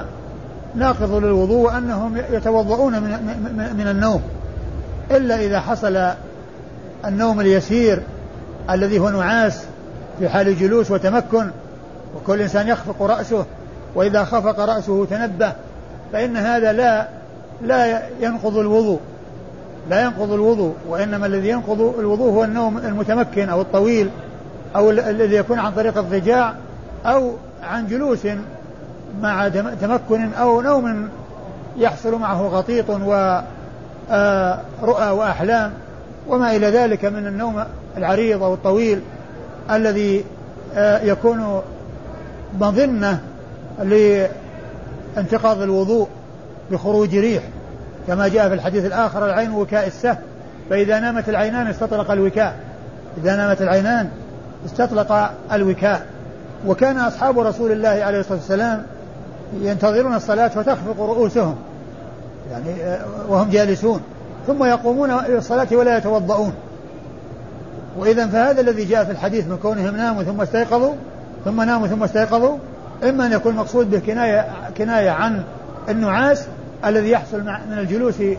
ناقض 0.75 1.15
للوضوء 1.15 1.67
وأنهم 1.67 2.17
يتوضؤون 2.33 3.03
من, 3.03 3.11
من 3.79 3.89
النوم 3.89 4.23
إلا 5.11 5.41
إذا 5.41 5.61
حصل 5.61 6.11
النوم 7.05 7.41
اليسير 7.41 8.03
الذي 8.71 8.99
هو 8.99 9.09
نعاس 9.09 9.65
في 10.19 10.29
حال 10.29 10.59
جلوس 10.59 10.91
وتمكن 10.91 11.51
وكل 12.17 12.41
إنسان 12.41 12.69
يخفق 12.69 13.03
رأسه 13.03 13.45
وإذا 13.95 14.25
خفق 14.25 14.61
رأسه 14.61 15.05
تنبه 15.05 15.53
فإن 16.13 16.37
هذا 16.37 16.73
لا 16.73 17.09
لا 17.63 18.03
ينقض 18.21 18.57
الوضوء 18.57 19.01
لا 19.91 20.03
ينقض 20.03 20.33
الوضوء 20.33 20.75
وإنما 20.89 21.27
الذي 21.27 21.49
ينقض 21.49 21.81
الوضوء 21.99 22.33
هو 22.33 22.45
النوم 22.45 22.79
المتمكن 22.79 23.49
أو 23.49 23.61
الطويل 23.61 24.11
أو 24.77 24.91
الذي 24.91 25.37
يكون 25.37 25.59
عن 25.59 25.73
طريق 25.73 25.99
الضجاع 25.99 26.55
أو 27.07 27.33
عن 27.63 27.87
جلوس 27.87 28.27
مع 29.23 29.49
تمكن 29.81 30.33
أو 30.33 30.61
نوم 30.61 31.09
يحصل 31.77 32.15
معه 32.15 32.43
غطيط 32.43 32.91
ورؤى 32.91 33.45
آه، 34.11 35.13
وأحلام 35.13 35.73
وما 36.29 36.57
إلى 36.57 36.67
ذلك 36.67 37.05
من 37.05 37.27
النوم 37.27 37.65
العريض 37.99 38.43
أو 38.43 38.55
الطويل 38.55 39.01
الذي 39.71 40.25
آه، 40.75 41.03
يكون 41.03 41.63
مظنة 42.61 43.21
لانتقاض 43.83 45.63
الوضوء 45.63 46.09
بخروج 46.71 47.17
ريح. 47.17 47.43
كما 48.07 48.29
جاء 48.29 48.49
في 48.49 48.55
الحديث 48.55 48.85
الآخر 48.85 49.27
العين 49.27 49.51
وكاء 49.51 49.87
السهم. 49.87 50.17
فإذا 50.71 51.01
نامت 51.01 51.29
العينان 51.29 51.67
استطلق 51.67 52.11
الوكاء. 52.11 52.57
إذا 53.23 53.37
نامت 53.37 53.63
العينان 53.63 54.09
استطلق 54.67 55.31
الوكاء. 55.53 56.07
وكان 56.67 56.99
أصحاب 56.99 57.39
رسول 57.39 57.73
الله 57.73 57.89
عليه 57.89 58.21
الصلاة 58.21 58.39
والسلام 58.39 58.83
ينتظرون 59.61 60.15
الصلاة 60.15 60.49
فتخفق 60.49 61.01
رؤوسهم 61.01 61.57
يعني 62.51 62.83
آه، 62.83 63.05
وهم 63.29 63.51
جالسون. 63.51 64.01
ثم 64.47 64.65
يقومون 64.65 65.11
إلى 65.11 65.39
الصلاة 65.39 65.69
ولا 65.73 65.99
يتوضؤون. 65.99 66.53
وإذا 67.97 68.27
فهذا 68.27 68.61
الذي 68.61 68.85
جاء 68.85 69.05
في 69.05 69.11
الحديث 69.11 69.47
من 69.47 69.57
كونهم 69.57 69.97
ناموا 69.97 70.23
ثم 70.23 70.41
استيقظوا 70.41 70.95
ثم 71.45 71.63
ناموا 71.63 71.87
ثم 71.87 72.03
استيقظوا 72.03 72.59
إما 73.09 73.27
أن 73.27 73.33
يكون 73.33 73.53
المقصود 73.53 73.91
به 73.91 73.99
كناية 73.99 74.47
كناية 74.77 75.11
عن 75.11 75.43
النعاس 75.89 76.47
الذي 76.85 77.11
يحصل 77.11 77.43
من 77.43 77.79
الجلوس 77.79 78.15
في 78.15 78.37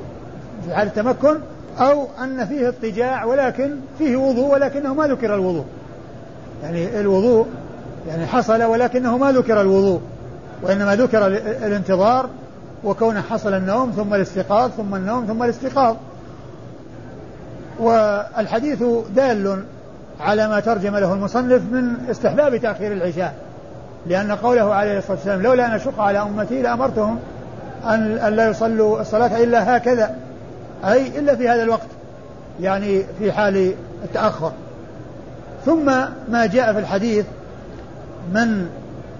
حال 0.71 0.87
التمكن 0.87 1.35
أو 1.79 2.07
أن 2.23 2.45
فيه 2.45 2.67
اضطجاع 2.67 3.25
ولكن 3.25 3.75
فيه 3.97 4.15
وضوء 4.15 4.53
ولكنه 4.53 4.93
ما 4.93 5.07
ذكر 5.07 5.35
الوضوء. 5.35 5.65
يعني 6.63 6.99
الوضوء 6.99 7.47
يعني 8.07 8.27
حصل 8.27 8.63
ولكنه 8.63 9.17
ما 9.17 9.31
ذكر 9.31 9.61
الوضوء 9.61 10.01
وإنما 10.61 10.95
ذكر 10.95 11.27
الانتظار 11.65 12.29
وكونه 12.83 13.21
حصل 13.21 13.53
النوم 13.53 13.91
ثم 13.91 14.13
الاستيقاظ 14.13 14.71
ثم 14.71 14.95
النوم 14.95 15.25
ثم 15.25 15.43
الاستيقاظ. 15.43 15.95
والحديث 17.79 18.83
دال 19.15 19.63
على 20.19 20.47
ما 20.47 20.59
ترجم 20.59 20.97
له 20.97 21.13
المصنف 21.13 21.61
من 21.71 22.09
استحباب 22.11 22.57
تأخير 22.57 22.93
العشاء 22.93 23.33
لأن 24.07 24.31
قوله 24.31 24.73
عليه 24.73 24.97
الصلاة 24.97 25.17
والسلام 25.17 25.41
لولا 25.41 25.65
أن 25.65 25.71
أشق 25.71 25.99
على 25.99 26.21
أمتي 26.21 26.61
لأمرتهم 26.61 27.19
أن, 27.85 28.15
لا 28.35 28.49
يصلوا 28.49 29.01
الصلاة 29.01 29.43
إلا 29.43 29.77
هكذا 29.77 30.15
أي 30.85 31.19
إلا 31.19 31.35
في 31.35 31.49
هذا 31.49 31.63
الوقت 31.63 31.87
يعني 32.61 33.03
في 33.19 33.31
حال 33.31 33.73
التأخر. 34.03 34.51
ثم 35.65 35.85
ما 36.29 36.45
جاء 36.45 36.73
في 36.73 36.79
الحديث 36.79 37.25
من 38.33 38.69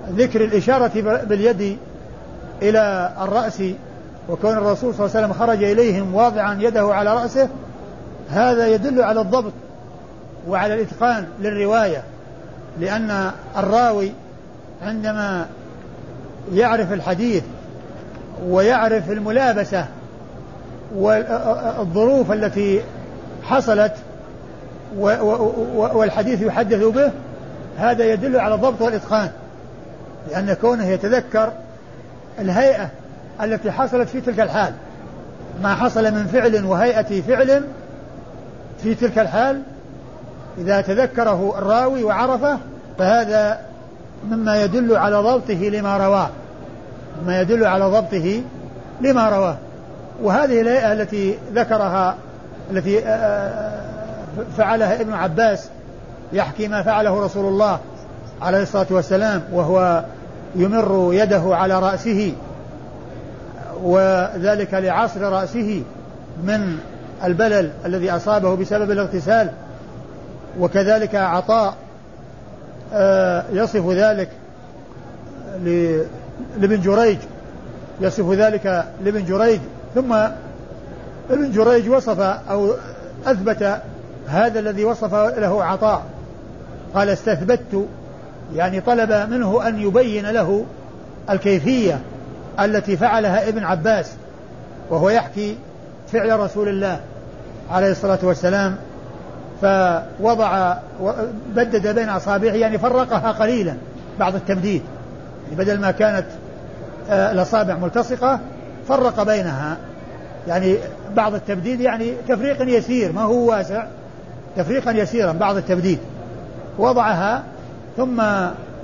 ذكر 0.09 0.43
الإشارة 0.43 0.91
باليد 1.23 1.77
إلى 2.61 3.11
الرأس 3.21 3.63
وكون 4.29 4.51
الرسول 4.51 4.95
صلى 4.95 5.05
الله 5.05 5.17
عليه 5.17 5.27
وسلم 5.27 5.33
خرج 5.33 5.63
إليهم 5.63 6.15
واضعا 6.15 6.57
يده 6.61 6.93
على 6.93 7.13
رأسه 7.13 7.49
هذا 8.31 8.67
يدل 8.67 9.01
على 9.01 9.21
الضبط 9.21 9.53
وعلى 10.47 10.73
الإتقان 10.73 11.27
للرواية 11.39 12.03
لأن 12.79 13.31
الراوي 13.57 14.11
عندما 14.81 15.45
يعرف 16.53 16.93
الحديث 16.93 17.43
ويعرف 18.45 19.11
الملابسة 19.11 19.85
والظروف 20.95 22.31
التي 22.31 22.81
حصلت 23.43 23.93
والحديث 24.97 26.41
يحدث 26.41 26.83
به 26.83 27.11
هذا 27.77 28.05
يدل 28.13 28.39
على 28.39 28.55
الضبط 28.55 28.81
والإتقان 28.81 29.29
لأن 30.31 30.53
كونه 30.53 30.85
يتذكر 30.85 31.51
الهيئة 32.39 32.89
التي 33.41 33.71
حصلت 33.71 34.09
في 34.09 34.21
تلك 34.21 34.39
الحال 34.39 34.73
ما 35.63 35.75
حصل 35.75 36.03
من 36.03 36.27
فعل 36.27 36.65
وهيئة 36.65 37.21
فعل 37.21 37.63
في 38.83 38.95
تلك 38.95 39.19
الحال 39.19 39.61
إذا 40.57 40.81
تذكره 40.81 41.53
الراوي 41.57 42.03
وعرفه 42.03 42.57
فهذا 42.97 43.59
مما 44.29 44.63
يدل 44.63 44.95
على 44.95 45.15
ضبطه 45.17 45.53
لما 45.53 45.97
رواه 45.97 46.29
مما 47.21 47.41
يدل 47.41 47.65
على 47.65 47.85
ضبطه 47.85 48.41
لما 49.01 49.29
رواه. 49.29 49.57
وهذه 50.23 50.61
الهيئة 50.61 50.93
التي 50.93 51.37
ذكرها 51.53 52.15
التي 52.71 52.99
آه، 52.99 53.09
آه، 53.09 53.81
فعلها 54.57 55.01
ابن 55.01 55.13
عباس 55.13 55.69
يحكي 56.33 56.67
ما 56.67 56.83
فعله 56.83 57.25
رسول 57.25 57.45
الله 57.45 57.79
عليه 58.41 58.61
الصلاة 58.61 58.87
والسلام 58.89 59.43
وهو 59.51 60.03
يمر 60.55 61.09
يده 61.13 61.55
على 61.55 61.79
رأسه 61.79 62.33
وذلك 63.83 64.73
لعصر 64.73 65.21
رأسه 65.21 65.83
من 66.43 66.79
البلل 67.23 67.71
الذي 67.85 68.11
أصابه 68.11 68.55
بسبب 68.55 68.91
الاغتسال 68.91 69.49
وكذلك 70.59 71.15
عطاء 71.15 71.75
آه، 72.93 73.43
يصف 73.53 73.89
ذلك 73.89 74.29
لابن 76.57 76.81
جريج 76.81 77.17
يصف 78.01 78.31
ذلك 78.31 78.85
لابن 79.03 79.25
جريج 79.25 79.59
ثم 79.95 80.13
ابن 81.29 81.51
جريج 81.51 81.89
وصف 81.89 82.19
أو 82.19 82.73
أثبت 83.25 83.79
هذا 84.27 84.59
الذي 84.59 84.85
وصف 84.85 85.13
له 85.13 85.63
عطاء. 85.63 86.03
قال 86.93 87.09
استثبت 87.09 87.87
يعني 88.55 88.81
طلب 88.81 89.11
منه 89.11 89.67
أن 89.67 89.79
يبين 89.79 90.25
له 90.25 90.65
الكيفية 91.29 91.99
التي 92.59 92.97
فعلها 92.97 93.49
ابن 93.49 93.63
عباس 93.63 94.11
وهو 94.89 95.09
يحكي 95.09 95.57
فعل 96.11 96.39
رسول 96.39 96.69
الله 96.69 96.99
عليه 97.71 97.91
الصلاة 97.91 98.19
والسلام 98.23 98.75
فوضع 99.61 100.75
بدد 101.55 101.95
بين 101.95 102.09
أصابعه 102.09 102.53
يعني 102.53 102.77
فرقها 102.77 103.31
قليلا 103.31 103.73
بعض 104.19 104.35
التمديد. 104.35 104.81
يعني 105.43 105.55
بدل 105.55 105.79
ما 105.79 105.91
كانت 105.91 106.25
آه، 107.09 107.31
الأصابع 107.31 107.75
ملتصقة 107.75 108.39
فرق 108.87 109.23
بينها. 109.23 109.77
يعني 110.47 110.77
بعض 111.15 111.33
التبديد 111.33 111.81
يعني 111.81 112.13
تفريق 112.27 112.77
يسير 112.77 113.11
ما 113.11 113.21
هو 113.21 113.49
واسع 113.49 113.83
تفريقا 114.57 114.91
يسيرا 114.91 115.31
بعض 115.31 115.57
التبديد 115.57 115.99
وضعها 116.77 117.43
ثم 117.97 118.21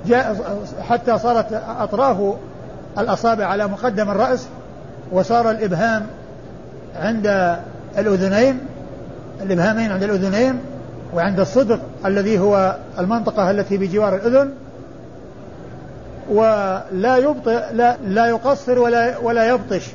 جاء 0.06 0.36
حتى 0.88 1.18
صارت 1.18 1.62
أطراف 1.78 2.34
الأصابع 2.98 3.46
على 3.46 3.66
مقدم 3.66 4.10
الرأس 4.10 4.46
وصار 5.12 5.50
الإبهام 5.50 6.06
عند 7.00 7.56
الأذنين 7.98 8.60
الإبهامين 9.42 9.92
عند 9.92 10.02
الأذنين 10.02 10.60
وعند 11.14 11.40
الصدر 11.40 11.78
الذي 12.06 12.38
هو 12.38 12.76
المنطقة 12.98 13.50
التي 13.50 13.76
بجوار 13.76 14.14
الأذن 14.14 14.50
ولا 16.30 17.16
يبطئ 17.16 17.72
لا, 17.72 17.96
لا 18.06 18.26
يقصر 18.26 18.78
ولا 18.78 19.18
ولا 19.18 19.48
يبطش 19.48 19.86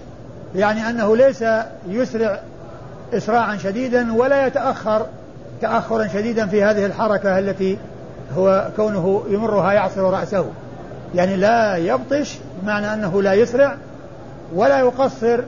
يعني 0.56 0.90
أنه 0.90 1.18
ليس 1.18 1.44
يسرع 1.88 2.40
إسراعا 3.14 3.58
شديدا 3.58 4.14
ولا 4.14 4.48
يتأخر 4.48 5.06
تأخرا 5.62 6.08
شديدا 6.08 6.48
في 6.48 6.64
هذه 6.64 6.86
الحركة 6.86 7.40
التي 7.40 7.78
هو 8.38 8.68
كونه 8.76 9.24
يمرها 9.30 9.74
يعصر 9.74 10.02
رأسه. 10.02 10.46
يعني 11.16 11.36
لا 11.36 11.78
يبطش 11.78 12.38
بمعنى 12.62 12.94
أنه 12.94 13.22
لا 13.22 13.34
يسرع 13.34 13.76
ولا 14.56 14.80
يقصر 14.80 15.44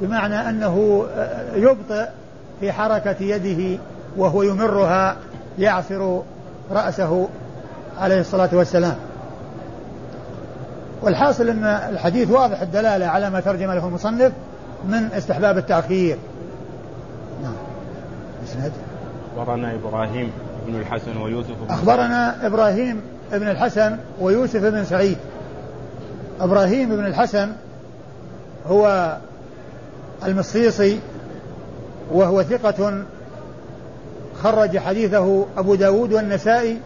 بمعنى 0.00 0.48
أنه 0.50 1.06
يبطئ 1.54 2.08
في 2.60 2.72
حركة 2.72 3.16
يده 3.20 3.82
وهو 4.16 4.42
يمرها 4.42 5.16
يعصر 5.58 6.20
رأسه 6.70 7.28
عليه 7.98 8.20
الصلاة 8.20 8.48
والسلام. 8.52 8.96
والحاصل 11.02 11.48
أن 11.48 11.64
الحديث 11.64 12.30
واضح 12.30 12.60
الدلالة 12.60 13.06
على 13.06 13.30
ما 13.30 13.40
ترجم 13.40 13.70
له 13.70 13.88
المصنف 13.88 14.32
من 14.88 15.12
استحباب 15.12 15.58
التأخير. 15.58 16.16
نعم. 17.42 17.54
اسند 18.44 18.72
أخبرنا 19.36 19.74
إبراهيم 19.74 20.30
بن 20.66 20.74
الحسن 20.74 21.16
ويوسف 21.16 21.50
بن 21.62 21.74
أخبرنا 21.74 22.46
إبراهيم 22.46 23.00
بن 23.32 23.48
الحسن 23.48 23.96
ويوسف 24.20 24.62
بن 24.62 24.84
سعيد. 24.84 25.18
إبراهيم 26.40 26.96
بن 26.96 27.06
الحسن 27.06 27.52
هو 28.66 29.16
المصيصي 30.24 31.00
وهو 32.12 32.42
ثقة 32.42 33.02
خرج 34.42 34.78
حديثه 34.78 35.46
أبو 35.58 35.74
داود 35.74 36.12
والنسائي 36.12 36.78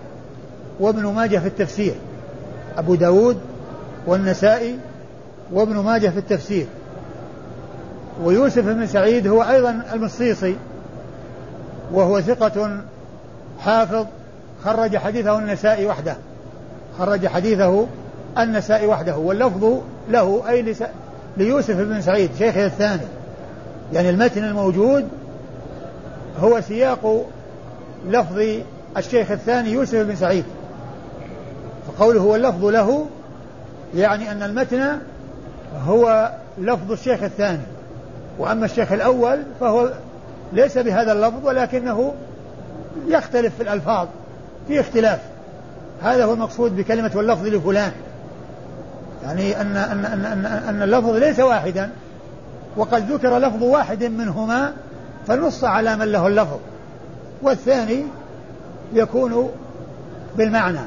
وابن 0.81 1.07
ماجه 1.07 1.39
في 1.39 1.47
التفسير. 1.47 1.95
أبو 2.79 2.95
داود 2.95 3.39
والنسائي 4.07 4.79
وابن 5.53 5.77
ماجه 5.77 6.09
في 6.09 6.19
التفسير. 6.19 6.67
ويوسف 8.25 8.65
بن 8.65 8.87
سعيد 8.87 9.27
هو 9.27 9.43
أيضا 9.43 9.83
المصيصي 9.93 10.57
وهو 11.93 12.21
ثقة 12.21 12.81
حافظ 13.61 14.07
خرج 14.65 14.97
حديثه 14.97 15.39
النسائي 15.39 15.87
وحده. 15.87 16.17
خرج 16.99 17.27
حديثه 17.27 17.87
النسائي 18.39 18.87
وحده 18.87 19.17
واللفظ 19.17 19.81
له 20.11 20.49
أي 20.49 20.75
ليوسف 21.37 21.77
بن 21.77 22.01
سعيد 22.01 22.31
شيخه 22.39 22.67
الثاني. 22.67 23.20
يعني 23.93 24.11
المتن 24.11 24.45
الموجود 24.45 25.09
هو 26.41 26.61
سياق 26.61 27.27
لفظ 28.09 28.43
الشيخ 28.97 29.31
الثاني 29.31 29.71
يوسف 29.71 29.99
بن 29.99 30.17
سعيد. 30.17 30.45
فقوله 31.87 32.23
واللفظ 32.23 32.65
له 32.65 33.07
يعني 33.95 34.33
أن 34.33 34.43
المتن 34.43 34.99
هو 35.87 36.31
لفظ 36.59 36.93
الشيخ 36.93 37.23
الثاني. 37.23 37.63
وأما 38.39 38.65
الشيخ 38.65 38.93
الأول 38.93 39.43
فهو 39.61 39.93
ليس 40.53 40.79
بهذا 40.79 41.13
اللفظ 41.13 41.47
ولكنه 41.47 42.15
يختلف 43.09 43.57
في 43.57 43.63
الألفاظ 43.63 44.09
في 44.69 44.81
اختلاف. 44.81 45.21
هذا 46.03 46.25
هو 46.25 46.33
المقصود 46.33 46.77
بكلمة 46.77 47.11
واللفظ 47.15 47.47
لفلان. 47.47 47.93
يعني 49.23 49.61
أن 49.61 49.77
أن 49.77 50.05
أن 50.05 50.25
أن, 50.25 50.47
أن 50.47 50.83
اللفظ 50.83 51.17
ليس 51.17 51.41
واحدا 51.41 51.91
وقد 52.77 53.13
ذكر 53.13 53.39
لفظ 53.39 53.63
واحد 53.63 54.05
منهما 54.05 54.73
فنص 55.27 55.65
على 55.65 55.97
من 55.97 56.13
له 56.13 56.27
اللفظ. 56.27 56.59
والثاني 57.43 58.05
يكون 58.93 59.51
بالمعنى. 60.37 60.81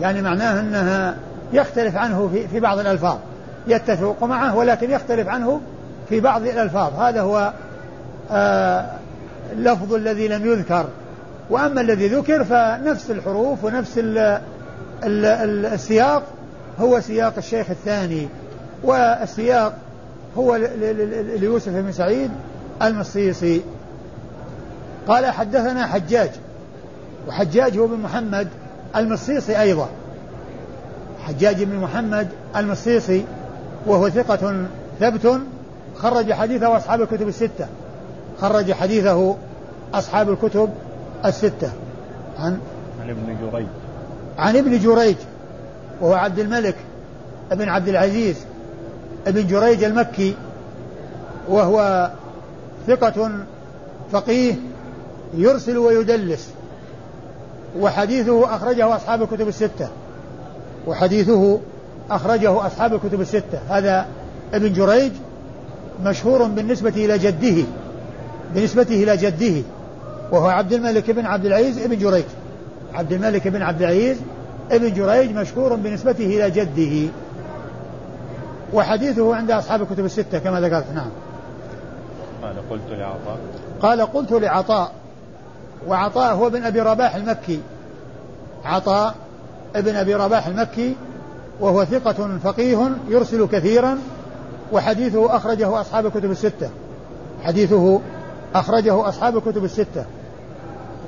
يعني 0.00 0.22
معناه 0.22 0.60
أنها 0.60 1.16
يختلف 1.52 1.96
عنه 1.96 2.30
في, 2.32 2.48
في 2.48 2.60
بعض 2.60 2.78
الألفاظ. 2.78 3.16
يتفق 3.66 4.24
معه 4.24 4.56
ولكن 4.56 4.90
يختلف 4.90 5.28
عنه 5.28 5.60
في 6.08 6.20
بعض 6.20 6.42
الألفاظ. 6.42 7.00
هذا 7.00 7.20
هو 7.20 7.52
آه 8.30 8.86
اللفظ 9.52 9.94
الذي 9.94 10.28
لم 10.28 10.46
يذكر. 10.46 10.86
وأما 11.50 11.80
الذي 11.80 12.08
ذكر 12.08 12.44
فنفس 12.44 13.10
الحروف 13.10 13.64
ونفس 13.64 13.98
ال 13.98 14.18
ال 15.04 15.24
ال 15.24 15.66
السياق 15.66 16.22
هو 16.80 17.00
سياق 17.00 17.34
الشيخ 17.38 17.70
الثاني. 17.70 18.28
والسياق 18.84 19.72
هو 20.36 20.56
ليوسف 21.40 21.72
بن 21.72 21.92
سعيد 21.92 22.30
المصيصي. 22.82 23.62
قال 25.08 25.26
حدثنا 25.26 25.86
حجاج 25.86 26.30
وحجاج 27.28 27.78
هو 27.78 27.86
بن 27.86 27.98
محمد 27.98 28.48
المصيصي 28.96 29.60
أيضا. 29.60 29.88
حجاج 31.24 31.62
بن 31.62 31.76
محمد 31.76 32.28
المصيصي 32.56 33.24
وهو 33.86 34.08
ثقة 34.08 34.66
ثبت 35.00 35.40
خرج 35.96 36.32
حديثه 36.32 36.76
أصحاب 36.76 37.02
الكتب 37.02 37.28
الستة. 37.28 37.66
خرج 38.40 38.72
حديثه 38.72 39.36
أصحاب 39.94 40.30
الكتب 40.30 40.68
الستة. 41.24 41.70
عن 42.38 42.58
عن 43.02 43.10
ابن 43.10 43.36
جريج. 43.42 43.66
عن 44.38 44.56
ابن 44.56 44.78
جريج 44.78 45.16
وهو 46.00 46.14
عبد 46.14 46.38
الملك 46.38 46.74
بن 47.50 47.68
عبد 47.68 47.88
العزيز. 47.88 48.36
ابن 49.26 49.46
جريج 49.46 49.84
المكي 49.84 50.34
وهو 51.48 52.10
ثقة 52.86 53.30
فقيه 54.12 54.54
يرسل 55.36 55.78
ويدلس 55.78 56.50
وحديثه 57.80 58.54
أخرجه 58.56 58.96
أصحاب 58.96 59.22
الكتب 59.22 59.48
الستة 59.48 59.88
وحديثه 60.86 61.60
أخرجه 62.10 62.66
أصحاب 62.66 62.94
الكتب 62.94 63.20
الستة. 63.20 63.58
هذا 63.68 64.06
ابن 64.54 64.72
جريج 64.72 65.12
مشهور 66.04 66.44
بالنسبة 66.44 66.92
إلى 66.96 67.18
جده 67.18 67.64
بنسبته 68.54 69.02
إلى 69.02 69.16
جده 69.16 69.62
وهو 70.32 70.46
عبد 70.46 70.72
الملك 70.72 71.10
بن 71.10 71.26
عبد 71.26 71.46
العزيز 71.46 71.78
ابن 71.78 71.98
جريج. 71.98 72.24
عبد 72.94 73.12
الملك 73.12 73.48
بن 73.48 73.62
عبد 73.62 73.82
العزيز 73.82 74.16
ابن 74.70 74.94
جريج 74.94 75.30
مشهور 75.36 75.74
بنسبته 75.76 76.26
إلى 76.26 76.50
جده. 76.50 77.08
وحديثه 78.72 79.36
عند 79.36 79.50
أصحاب 79.50 79.82
الكتب 79.82 80.04
الستة 80.04 80.38
كما 80.38 80.60
ذكرت 80.60 80.84
نعم. 80.94 81.10
قال 82.42 82.70
قلت 82.70 82.90
لعطاء. 82.90 83.38
قال 83.82 84.00
قلت 84.02 84.32
لعطاء 84.32 84.92
وعطاء 85.88 86.34
هو 86.34 86.50
بن 86.50 86.64
أبي 86.64 86.80
رباح 86.80 87.14
المكي. 87.14 87.60
عطاء 88.64 89.14
ابن 89.76 89.96
أبي 89.96 90.14
رباح 90.14 90.46
المكي 90.46 90.96
وهو 91.60 91.84
ثقة 91.84 92.38
فقيه 92.44 92.90
يرسل 93.08 93.46
كثيرا 93.46 93.98
وحديثه 94.72 95.36
أخرجه 95.36 95.80
أصحاب 95.80 96.06
الكتب 96.06 96.30
الستة. 96.30 96.70
حديثه 97.44 98.00
أخرجه 98.54 99.08
أصحاب 99.08 99.36
الكتب 99.36 99.64
الستة. 99.64 100.04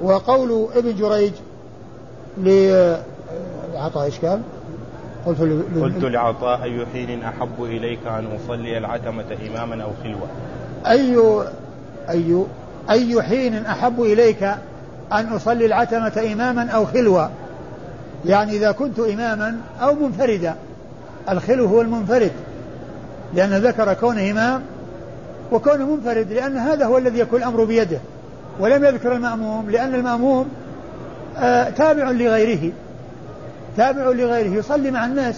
وقول 0.03 0.69
ابن 0.75 0.97
جريج 0.97 1.33
لعطاء 2.39 4.05
إيش 4.05 4.19
قال؟ 4.19 4.41
قلت 5.27 5.41
ل... 5.41 5.63
قلت 5.83 6.05
لعطاء 6.05 6.63
أي 6.63 6.87
حين 6.93 7.23
أحب 7.23 7.65
إليك 7.65 7.99
أن 8.07 8.27
أصلي 8.45 8.79
العتمة 8.79 9.25
إماما 9.49 9.83
أو 9.85 9.91
خلوة؟ 10.03 10.29
أي 10.87 11.17
أي 12.11 12.45
أي 12.91 13.23
حين 13.23 13.67
أحب 13.67 14.03
إليك 14.03 14.43
أن 15.13 15.33
أصلي 15.33 15.67
العتمة 15.67 16.33
إماما 16.33 16.71
أو 16.71 16.87
خلوة؟ 16.87 17.31
يعني 18.27 18.57
إذا 18.57 18.73
كنت 18.73 18.99
إماما 18.99 19.57
أو 19.81 19.95
منفردا. 19.95 20.55
الخلو 21.29 21.67
هو 21.67 21.81
المنفرد 21.81 22.33
لأنه 23.35 23.57
ذكر 23.57 23.95
كونه 23.95 24.31
إمام 24.31 24.63
وكونه 25.53 25.95
منفرد 25.95 26.33
لأن 26.33 26.57
هذا 26.57 26.87
هو 26.87 26.99
الذي 26.99 27.19
يكون 27.19 27.39
الأمر 27.39 27.65
بيده. 27.65 27.99
ولم 28.61 28.85
يذكر 28.85 29.13
المأموم 29.13 29.71
لأن 29.71 29.95
المأموم 29.95 30.49
آه 31.39 31.71
تابع 31.71 32.11
لغيره. 32.11 32.73
تابع 33.77 34.03
لغيره 34.03 34.55
يصلي 34.55 34.91
مع 34.91 35.07
الناس. 35.07 35.37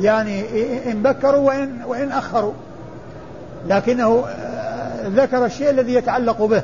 يعني 0.00 0.44
إن 0.92 1.02
بكروا 1.02 1.46
وإن, 1.46 1.78
وإن 1.86 2.12
أخروا. 2.12 2.52
لكنه 3.68 4.24
آه، 4.28 5.08
ذكر 5.08 5.44
الشيء 5.44 5.70
الذي 5.70 5.94
يتعلق 5.94 6.42
به 6.42 6.62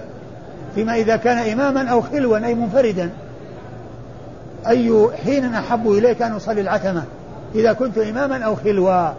فيما 0.74 0.94
إذا 0.94 1.16
كان 1.16 1.38
إماما 1.38 1.88
أو 1.88 2.00
خلوا 2.00 2.46
أي 2.46 2.54
منفردا. 2.54 3.10
أي 4.68 5.08
حين 5.24 5.54
أحب 5.54 5.90
إليك 5.90 6.22
أن 6.22 6.32
أصلي 6.32 6.60
العتمة؟ 6.60 7.02
إذا 7.54 7.72
كنت 7.72 7.98
إماما 7.98 8.44
أو 8.44 8.56
خلوا. 8.56 9.10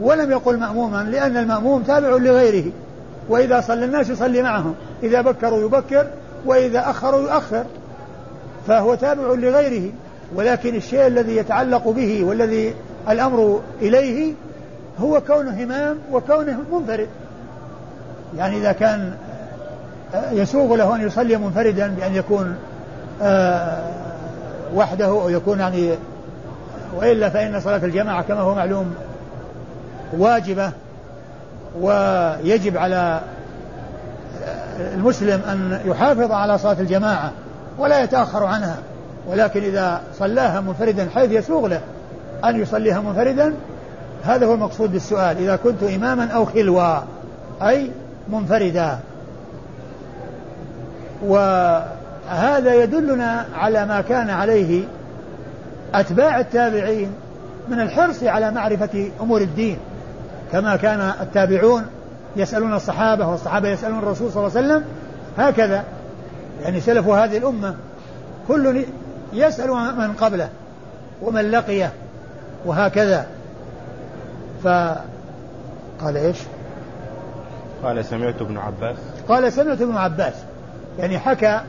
ولم 0.00 0.30
يقل 0.30 0.58
مأموما 0.58 1.02
لأن 1.02 1.36
المأموم 1.36 1.82
تابع 1.82 2.08
لغيره. 2.08 2.64
وإذا 3.28 3.60
صلى 3.60 3.84
الناس 3.84 4.10
يصلي 4.10 4.42
معهم. 4.42 4.74
إذا 5.02 5.20
بكروا 5.20 5.66
يبكر 5.66 6.06
وإذا 6.46 6.90
أخروا 6.90 7.20
يؤخر. 7.20 7.64
فهو 8.66 8.94
تابع 8.94 9.22
لغيره. 9.22 9.92
ولكن 10.34 10.74
الشيء 10.74 11.06
الذي 11.06 11.36
يتعلق 11.36 11.88
به 11.88 12.24
والذي 12.24 12.74
الأمر 13.08 13.60
إليه 13.82 14.34
هو 15.00 15.20
كونه 15.20 15.62
إمام 15.62 15.98
وكونه 16.12 16.58
منفرد. 16.72 17.08
يعني 18.36 18.56
إذا 18.56 18.72
كان 18.72 19.14
يسوغ 20.32 20.74
له 20.74 20.96
أن 20.96 21.06
يصلي 21.06 21.36
منفردا 21.36 21.88
بأن 21.88 22.14
يكون 22.14 22.56
آه، 23.22 23.82
وحده 24.74 25.06
أو 25.06 25.28
يكون 25.28 25.60
يعني 25.60 25.90
وإلا 26.96 27.28
فإن 27.28 27.60
صلاة 27.60 27.84
الجماعة 27.84 28.22
كما 28.22 28.40
هو 28.40 28.54
معلوم 28.54 28.94
واجبة 30.12 30.72
ويجب 31.80 32.76
على 32.76 33.20
المسلم 34.94 35.40
أن 35.50 35.80
يحافظ 35.84 36.32
على 36.32 36.58
صلاة 36.58 36.80
الجماعة 36.80 37.32
ولا 37.78 38.02
يتأخر 38.02 38.44
عنها. 38.44 38.76
ولكن 39.28 39.62
إذا 39.62 40.00
صلاها 40.18 40.60
منفردا 40.60 41.08
حيث 41.14 41.32
يسوغ 41.32 41.66
له 41.66 41.80
أن 42.44 42.60
يصليها 42.60 43.00
منفردا 43.00 43.54
هذا 44.24 44.46
هو 44.46 44.54
المقصود 44.54 44.92
بالسؤال 44.92 45.36
إذا 45.38 45.56
كنت 45.56 45.82
إماما 45.82 46.26
أو 46.30 46.44
خلوا 46.44 47.00
أي 47.62 47.90
منفردا. 48.28 48.98
وهذا 51.26 52.74
يدلنا 52.74 53.46
على 53.54 53.86
ما 53.86 54.00
كان 54.00 54.30
عليه 54.30 54.84
أتباع 55.94 56.40
التابعين 56.40 57.10
من 57.68 57.80
الحرص 57.80 58.22
على 58.22 58.50
معرفة 58.50 59.10
أمور 59.20 59.40
الدين 59.40 59.78
كما 60.52 60.76
كان 60.76 61.12
التابعون 61.20 61.86
يسألون 62.36 62.74
الصحابة 62.74 63.28
والصحابة 63.28 63.68
يسألون 63.68 63.98
الرسول 63.98 64.32
صلى 64.32 64.46
الله 64.46 64.58
عليه 64.58 64.68
وسلم 64.68 64.84
هكذا. 65.38 65.84
يعني 66.62 66.80
سلف 66.80 67.08
هذه 67.08 67.36
الأمة 67.36 67.74
كل 68.48 68.84
يسأل 69.32 69.70
من 69.98 70.12
قبله 70.12 70.48
ومن 71.22 71.50
لقيه 71.50 71.92
وهكذا. 72.64 73.26
فقال 74.64 76.16
إيش؟ 76.16 76.36
قال 77.82 78.04
سمعت 78.04 78.42
ابن 78.42 78.58
عباس. 78.58 78.96
قال 79.28 79.52
سمعت 79.52 79.82
ابن 79.82 79.96
عباس. 79.96 80.34
يعني 80.98 81.18
حكى 81.18 81.60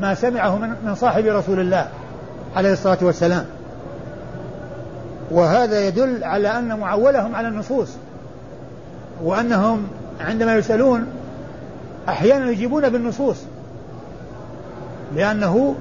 ما 0.00 0.14
سمعه 0.14 0.56
من 0.56 0.74
من 0.84 0.94
صاحب 0.94 1.24
رسول 1.26 1.60
الله 1.60 1.88
عليه 2.56 2.72
الصلاة 2.72 2.98
والسلام. 3.02 3.44
وهذا 5.30 5.80
يدل 5.80 6.24
على 6.24 6.58
أن 6.58 6.78
معولهم 6.78 7.34
على 7.34 7.48
النصوص. 7.48 7.88
وأنهم 9.22 9.88
عندما 10.20 10.56
يسألون 10.56 11.06
أحيانا 12.08 12.50
يجيبون 12.50 12.88
بالنصوص. 12.88 13.36
لأنه 15.14 15.74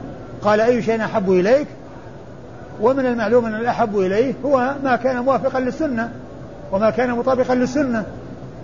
قال 0.44 0.62
أي 0.62 0.82
شيء 0.82 1.06
أحب 1.06 1.32
إليك؟ 1.32 1.68
ومن 2.82 3.06
المعلوم 3.06 3.46
أن 3.46 3.56
الأحب 3.56 3.98
إليه 3.98 4.34
هو 4.46 4.74
ما 4.84 4.96
كان 4.96 5.20
موافقا 5.20 5.60
للسنة 5.60 6.10
وما 6.72 6.90
كان 6.90 7.12
مطابقا 7.12 7.56
للسنة. 7.56 8.06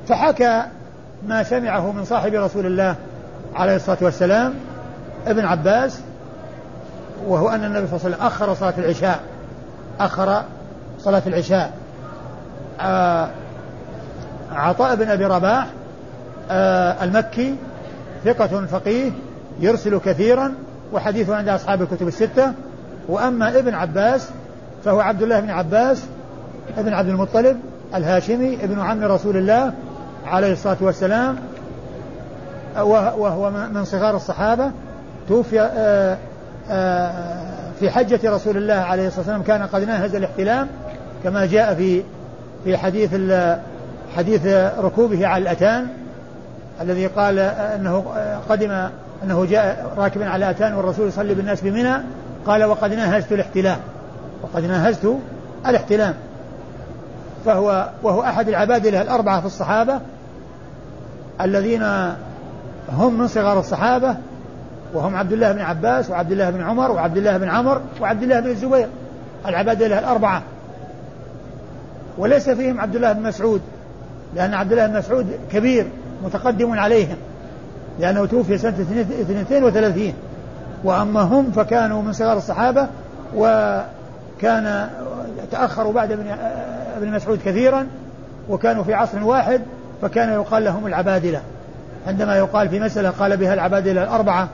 فحكى 0.08 0.64
ما 1.28 1.44
سمعه 1.44 1.92
من 1.92 2.06
صاحب 2.06 2.34
رسول 2.34 2.66
الله 2.66 2.96
عليه 3.56 3.76
الصلاة 3.76 3.98
والسلام 4.02 4.54
ابن 5.28 5.46
عباس 5.46 6.00
وهو 7.28 7.50
أن 7.50 7.64
النبي 7.64 7.88
صلى 7.88 7.96
الله 7.98 8.06
عليه 8.06 8.16
وسلم 8.16 8.28
أخر 8.28 8.54
صلاة 8.54 8.74
العشاء. 8.78 9.20
أخر 10.00 10.44
صلاة 11.00 11.22
العشاء. 11.28 11.74
آه 12.82 13.30
عطاء 14.52 14.96
بن 14.96 15.10
أبي 15.10 15.26
رباح 15.26 15.68
آه 16.52 17.04
المكي 17.04 17.56
ثقة 18.26 18.66
فقيه 18.66 19.12
يرسل 19.60 19.98
كثيرا 20.00 20.54
وحديثه 20.94 21.36
عند 21.36 21.50
أصحاب 21.50 21.82
الكتب 21.82 22.08
الستة. 22.08 22.52
وأما 23.08 23.60
ابن 23.60 23.74
عباس 23.74 24.30
فهو 24.86 25.00
عبد 25.00 25.22
الله 25.22 25.40
بن 25.40 25.50
عباس 25.50 26.04
ابن 26.78 26.94
عبد 26.94 27.10
المطلب 27.10 27.60
الهاشمي 27.96 28.64
ابن 28.64 28.80
عم 28.80 29.04
رسول 29.04 29.38
الله 29.38 29.74
عليه 30.26 30.54
الصلاة 30.54 30.78
والسلام 30.82 31.36
وهو 32.78 33.52
من 33.74 33.86
صغار 33.86 34.16
الصحابة. 34.16 34.72
توفي 35.30 35.62
آه، 35.62 36.18
آه، 36.70 37.12
في 37.80 37.90
حجة 37.90 38.20
رسول 38.26 38.58
الله 38.58 38.74
عليه 38.74 39.08
الصلاة 39.08 39.20
والسلام. 39.20 39.44
كان 39.44 39.64
قد 39.64 39.84
ناهز 39.84 40.16
الاحتلام 40.16 40.68
كما 41.24 41.46
جاء 41.46 41.76
في 41.76 42.04
في 42.64 42.78
حديث 42.78 43.16
حديث 44.16 44.46
ركوبه 44.80 45.28
على 45.28 45.42
الأتان 45.42 45.88
الذي 46.82 47.08
قال 47.08 47.40
أنه 47.40 48.06
قدم 48.50 48.90
أنه 49.26 49.46
جاء 49.46 49.94
راكبا 49.98 50.30
على 50.30 50.50
أتان 50.50 50.74
والرسول 50.74 51.08
يصلي 51.08 51.34
بالناس 51.34 51.62
بمنى 51.62 51.96
قال 52.48 52.64
وقد 52.64 52.94
ناهزت 52.94 53.32
الاحتلام. 53.32 53.78
وقد 54.44 54.64
ناهزت 54.66 55.18
الاحتلام. 55.68 56.14
فهو 57.46 57.90
وهو 58.04 58.24
أحد 58.24 58.48
العبادلة 58.48 59.02
الأربعة 59.02 59.40
في 59.40 59.46
الصحابة 59.46 60.00
الذين 61.42 61.84
هم 62.92 63.20
من 63.20 63.28
صغار 63.28 63.60
الصحابة 63.60 64.16
وهم 64.94 65.16
عبد 65.16 65.34
الله 65.34 65.52
بن 65.52 65.62
عباس 65.62 66.10
وعبد 66.10 66.32
الله 66.32 66.50
بن 66.50 66.64
عمر 66.64 66.92
وعبد 66.92 67.18
الله 67.18 67.38
بن 67.38 67.50
عمر 67.50 67.82
وعبد 68.02 68.24
الله 68.24 68.40
بن 68.40 68.50
الزبير. 68.50 68.88
العبادلة 69.46 70.00
الأربعة. 70.00 70.42
وليس 72.18 72.50
فيهم 72.50 72.82
عبد 72.82 72.96
الله 72.96 73.14
بن 73.14 73.24
مسعود 73.24 73.62
لأن 74.36 74.54
عبد 74.54 74.72
الله 74.72 74.88
بن 74.88 74.98
مسعود 74.98 75.40
كبير 75.52 75.86
متقدم 76.24 76.80
عليهم. 76.80 77.18
لأنه 78.00 78.26
توفي 78.26 78.58
سنة 78.58 78.76
32 79.42 80.14
وأما 80.84 81.22
هم 81.22 81.52
فكانوا 81.52 82.02
من 82.02 82.14
صغار 82.14 82.38
الصحابة 82.38 82.88
وكان 83.36 84.90
تأخروا 85.52 85.94
بعد 85.94 86.12
ابن 86.12 86.28
ابن 86.98 87.12
مسعود 87.12 87.40
كثيرا 87.46 87.88
وكانوا 88.50 88.84
في 88.84 88.94
عصر 88.94 89.24
واحد 89.24 89.62
فكان 90.02 90.30
يقال 90.30 90.64
لهم 90.64 90.88
العبادلة. 90.88 91.42
عندما 92.08 92.38
يقال 92.38 92.70
في 92.70 92.80
مسألة 92.80 93.10
قال 93.10 93.38
بها 93.38 93.54
العبادلة 93.54 94.04
الأربعة 94.04 94.50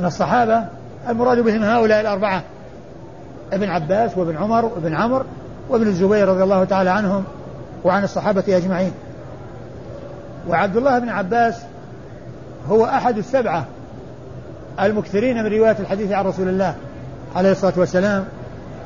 من 0.00 0.04
الصحابة 0.04 0.64
المراد 1.08 1.38
بهم 1.38 1.62
هؤلاء 1.62 2.00
الأربعة 2.00 2.42
ابن 3.52 3.68
عباس 3.68 4.18
وابن 4.18 4.36
عمر 4.36 4.64
وابن 4.64 4.94
عمرو 4.94 5.24
وابن 5.68 5.86
الزبير 5.86 6.28
رضي 6.28 6.42
الله 6.42 6.64
تعالى 6.64 6.90
عنهم 6.90 7.24
وعن 7.84 8.04
الصحابة 8.04 8.44
أجمعين. 8.48 8.92
وعبد 10.48 10.76
الله 10.76 10.98
بن 10.98 11.08
عباس 11.08 11.62
هو 12.70 12.84
أحد 12.84 13.18
السبعة 13.18 13.66
المكثرين 14.80 15.44
من 15.44 15.52
رواية 15.52 15.76
الحديث 15.80 16.12
عن 16.12 16.24
رسول 16.24 16.48
الله 16.48 16.74
عليه 17.36 17.52
الصلاة 17.52 17.72
والسلام 17.76 18.24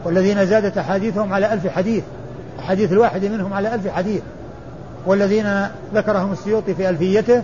والذين 0.05 0.47
زادت 0.47 0.79
أحاديثهم 0.79 1.33
على 1.33 1.53
ألف 1.53 1.67
حديث 1.67 2.05
حديث 2.61 2.93
الواحد 2.93 3.25
منهم 3.25 3.53
على 3.53 3.75
ألف 3.75 3.89
حديث 3.89 4.23
والذين 5.07 5.67
ذكرهم 5.95 6.33
السيوطي 6.33 6.75
في 6.75 6.89
ألفيته 6.89 7.43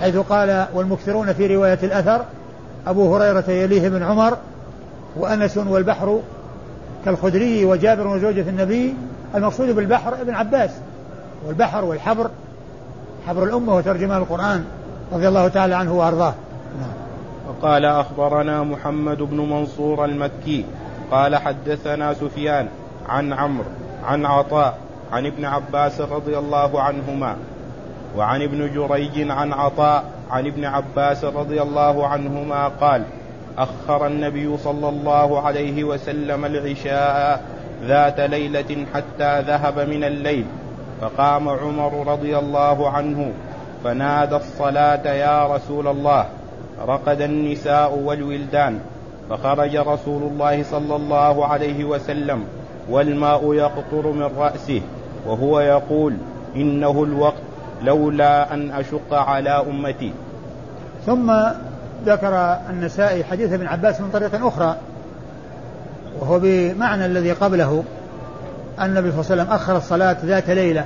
حيث 0.00 0.16
قال 0.16 0.66
والمكثرون 0.74 1.32
في 1.32 1.56
رواية 1.56 1.78
الأثر 1.82 2.24
أبو 2.86 3.16
هريرة 3.16 3.50
يليه 3.50 3.88
بن 3.88 4.02
عمر 4.02 4.36
وأنس 5.16 5.56
والبحر 5.56 6.20
كالخدري 7.04 7.64
وجابر 7.64 8.06
وزوجة 8.06 8.48
النبي 8.48 8.94
المقصود 9.34 9.68
بالبحر 9.68 10.14
ابن 10.20 10.34
عباس 10.34 10.70
والبحر 11.46 11.84
والحبر 11.84 12.30
حبر 13.26 13.44
الأمة 13.44 13.76
وترجمان 13.76 14.18
القرآن. 14.18 14.64
رضي 15.12 15.28
الله 15.28 15.48
تعالى 15.48 15.74
عنه 15.74 15.92
وأرضاه 15.92 16.34
نعم. 16.80 16.92
وقال 17.48 17.84
أخبرنا 17.84 18.62
محمد 18.62 19.22
بن 19.22 19.36
منصور 19.36 20.04
المكي 20.04 20.64
قال 21.10 21.36
حدثنا 21.36 22.14
سفيان 22.14 22.68
عن 23.08 23.32
عمرو 23.32 23.64
عن 24.04 24.26
عطاء 24.26 24.78
عن 25.12 25.26
ابن 25.26 25.44
عباس 25.44 26.00
رضي 26.00 26.38
الله 26.38 26.82
عنهما 26.82 27.36
وعن 28.16 28.42
ابن 28.42 28.74
جريج 28.74 29.30
عن 29.30 29.52
عطاء 29.52 30.04
عن 30.30 30.46
ابن 30.46 30.64
عباس 30.64 31.24
رضي 31.24 31.62
الله 31.62 32.06
عنهما 32.06 32.68
قال 32.68 33.02
أخر 33.58 34.06
النبي 34.06 34.56
صلى 34.56 34.88
الله 34.88 35.40
عليه 35.46 35.84
وسلم 35.84 36.44
العشاء 36.44 37.44
ذات 37.84 38.20
ليلة 38.20 38.86
حتى 38.94 39.40
ذهب 39.40 39.78
من 39.78 40.04
الليل 40.04 40.46
فقام 41.00 41.48
عمر 41.48 42.12
رضي 42.12 42.38
الله 42.38 42.90
عنه 42.90 43.32
فنادى 43.84 44.36
الصلاة 44.36 45.12
يا 45.12 45.54
رسول 45.54 45.88
الله. 45.88 46.26
رقد 46.86 47.20
النساء 47.20 47.98
والولدان. 47.98 48.78
فخرج 49.30 49.76
رسول 49.76 50.22
الله 50.22 50.62
صلى 50.62 50.96
الله 50.96 51.46
عليه 51.46 51.84
وسلم 51.84 52.44
والماء 52.90 53.54
يقطر 53.54 54.06
من 54.12 54.30
رأسه. 54.38 54.80
وهو 55.26 55.60
يقول 55.60 56.14
إنه 56.56 57.04
الوقت 57.04 57.42
لولا 57.82 58.54
أن 58.54 58.70
أشق 58.70 59.14
على 59.14 59.50
أمتي. 59.50 60.12
ثم 61.06 61.32
ذكر 62.06 62.56
النسائي 62.70 63.24
حديث 63.24 63.52
ابن 63.52 63.66
عباس 63.66 64.00
من 64.00 64.10
طريقة 64.12 64.48
أخرى. 64.48 64.76
وهو 66.20 66.38
بمعنى 66.42 67.06
الذي 67.06 67.32
قبله. 67.32 67.84
أن 68.78 68.84
النبي 68.84 69.10
صلى 69.12 69.20
الله 69.20 69.32
عليه 69.32 69.42
وسلم 69.42 69.52
أخر 69.52 69.76
الصلاة 69.76 70.16
ذات 70.24 70.50
ليلة. 70.50 70.84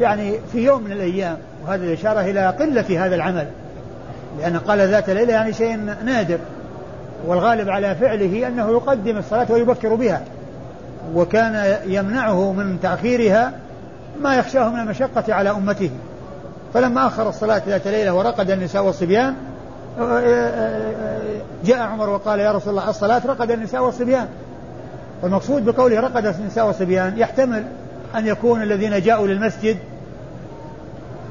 يعني 0.00 0.38
في 0.52 0.58
يوم 0.58 0.82
من 0.82 0.92
الأيام. 0.92 1.36
وهذا 1.66 1.84
الإشارة 1.84 2.20
إلى 2.20 2.46
قلة 2.46 3.06
هذا 3.06 3.14
العمل. 3.14 3.46
لأن 4.38 4.58
قال 4.58 4.78
ذات 4.88 5.10
ليلة 5.10 5.32
يعني 5.32 5.52
شيء 5.52 5.76
نادر. 6.04 6.38
والغالب 7.26 7.68
على 7.68 7.94
فعله 7.94 8.48
أنه 8.48 8.70
يقدم 8.70 9.18
الصلاة 9.18 9.46
ويبكر 9.52 9.94
بها. 9.94 10.22
وكان 11.14 11.76
يمنعه 11.86 12.52
من 12.52 12.80
تأخيرها 12.82 13.52
ما 14.20 14.36
يخشاه 14.36 14.68
من 14.68 14.80
المشقة 14.80 15.34
على 15.34 15.50
أمته. 15.50 15.90
فلما 16.74 17.06
أخر 17.06 17.28
الصلاة 17.28 17.62
ذات 17.68 17.86
ليلة 17.86 18.14
ورقد 18.14 18.50
النساء 18.50 18.84
والصبيان 18.84 19.34
جاء 21.64 21.78
عمر 21.78 22.08
وقال 22.08 22.40
يا 22.40 22.52
رسول 22.52 22.70
الله 22.70 22.90
الصلاة 22.90 23.22
رقد 23.26 23.50
النساء 23.50 23.84
والصبيان. 23.84 24.26
والمقصود 25.22 25.64
بقوله 25.64 26.00
رقد 26.00 26.26
النساء 26.26 26.66
والصبيان 26.66 27.18
يحتمل 27.18 27.64
أن 28.16 28.26
يكون 28.26 28.62
الذين 28.62 29.00
جاءوا 29.00 29.26
للمسجد 29.26 29.76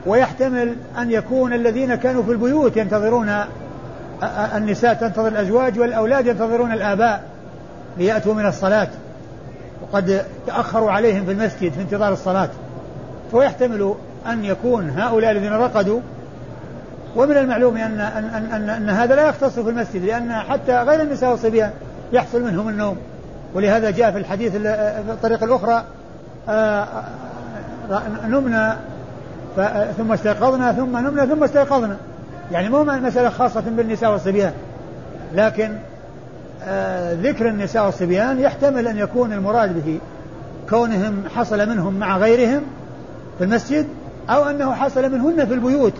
ويحتمل 0.06 0.76
أن 0.98 1.12
يكون 1.12 1.54
الذين 1.54 1.96
كانوا 1.96 2.24
في 2.24 2.32
البيوت 2.32 2.78
ينتظرون 2.78 3.32
النساء 4.56 4.94
تنتظر 4.94 5.28
الأزواج 5.28 5.80
والأولاد 5.80 6.28
ينتظرون 6.28 6.72
الآباء 6.72 7.24
ليأتوا 7.98 8.34
من 8.34 8.46
الصلاة. 8.46 8.88
وقد 9.82 10.22
تأخروا 10.48 10.92
عليهم 10.92 11.26
في 11.26 11.32
المسجد 11.32 11.72
في 11.72 11.82
انتظار 11.82 12.14
الصلاة. 12.14 12.50
فيحتمل 13.32 13.94
أن 14.28 14.46
يكون 14.46 14.90
هؤلاء 14.90 15.32
الذين 15.32 15.54
رقدوا. 15.54 16.00
ومن 17.16 17.38
المعلوم 17.38 17.78
أن, 17.78 18.00
أن, 18.00 18.46
أن, 18.54 18.70
أن 18.70 18.90
هذا 18.90 19.16
لا 19.16 19.28
يختص 19.30 19.60
في 19.60 19.70
المسجد 19.70 20.04
لأن 20.04 20.34
حتى 20.34 20.82
غير 20.82 21.02
النساء 21.02 21.32
والصبيان 21.32 21.72
يحصل 22.14 22.44
منهم 22.44 22.70
النوم. 22.70 22.98
ولهذا 23.54 23.92
جاء 23.92 24.12
في 24.12 24.18
الحديث 24.18 24.52
في 24.52 25.12
الطريقة 25.12 25.46
الأخرى 25.46 25.84
آه، 26.50 26.88
آه، 27.92 28.28
نمنا 28.28 28.78
ثم 29.98 30.12
استيقظنا 30.12 30.74
ثم 30.74 30.98
نمنا 30.98 31.26
ثم 31.26 31.44
استيقظنا. 31.44 31.98
يعني 32.52 32.70
مو 32.70 32.84
مسألة 32.84 33.30
خاصة 33.30 33.62
بالنساء 33.62 34.12
والصبيان. 34.12 34.54
لكن 35.34 35.72
آه، 36.64 37.14
ذكر 37.14 37.48
النساء 37.50 37.86
والصبيان 37.86 38.40
يحتمل 38.40 38.88
أن 38.88 38.98
يكون 38.98 39.34
المراد 39.34 39.86
به 39.86 40.00
كونهم 40.70 41.24
حصل 41.36 41.70
منهم 41.70 41.94
مع 41.94 42.18
غيرهم 42.18 42.62
في 43.38 43.44
المسجد 43.44 43.88
أو 44.30 44.50
أنه 44.50 44.74
حصل 44.74 45.12
منهن 45.12 45.46
في 45.46 45.54
البيوت. 45.54 45.94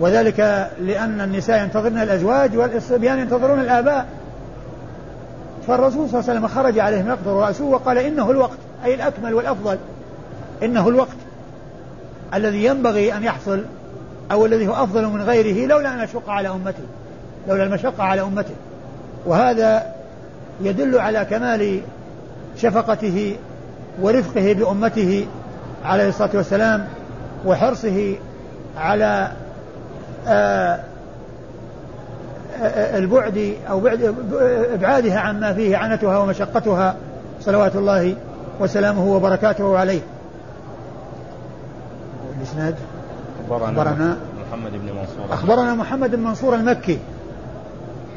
وذلك 0.00 0.70
لأن 0.80 1.20
النساء 1.20 1.62
ينتظرن 1.62 1.98
الأزواج 1.98 2.56
والصبيان 2.56 3.18
ينتظرون 3.18 3.60
الآباء. 3.60 4.06
فالرسول 5.66 6.08
صلى 6.08 6.20
الله 6.20 6.30
عليه 6.30 6.40
وسلم 6.40 6.48
خرج 6.48 6.78
عليهم 6.78 7.08
يقطر 7.08 7.30
رأسه 7.30 7.64
وقال 7.64 7.98
إنه 7.98 8.30
الوقت 8.30 8.58
أي 8.84 8.94
الأكمل 8.94 9.34
والأفضل. 9.34 9.78
إنه 10.62 10.88
الوقت. 10.88 11.16
الذي 12.34 12.64
ينبغي 12.64 13.16
أن 13.16 13.22
يحصل 13.22 13.64
أو 14.32 14.46
الذي 14.46 14.68
هو 14.68 14.72
أفضل 14.72 15.06
من 15.06 15.22
غيره 15.22 15.66
لولا 15.66 15.94
أن 15.94 16.00
أشق 16.00 16.30
على 16.30 16.48
أمته 16.48 16.82
لولا 17.48 17.64
المشقة 17.64 18.02
على 18.02 18.20
أمته. 18.20 18.54
وهذا 19.26 19.94
يدل 20.60 20.98
على 20.98 21.24
كمال 21.24 21.80
شفقته 22.56 23.36
ورفقه 24.00 24.52
بأمته 24.52 25.26
عليه 25.84 26.08
الصلاة 26.08 26.30
والسلام 26.34 26.86
وحرصه 27.46 28.14
على 28.76 29.28
آه 30.28 30.80
البعد 32.94 33.54
أو 33.70 33.80
بعد 33.80 34.14
إبعادها 34.74 35.18
عما 35.18 35.52
فيه 35.52 35.76
عنتها 35.76 36.18
ومشقتها 36.18 36.96
صلوات 37.40 37.76
الله 37.76 38.14
وسلامه 38.60 39.06
وبركاته 39.06 39.78
عليه. 39.78 40.00
الإسناد. 42.52 42.74
أخبرنا 43.50 44.16
محمد 44.50 44.72
بن 44.72 44.86
منصور. 44.86 45.34
أخبرنا 45.34 45.74
محمد 45.74 46.14
بن 46.14 46.22
منصور 46.22 46.54
المكي. 46.54 46.98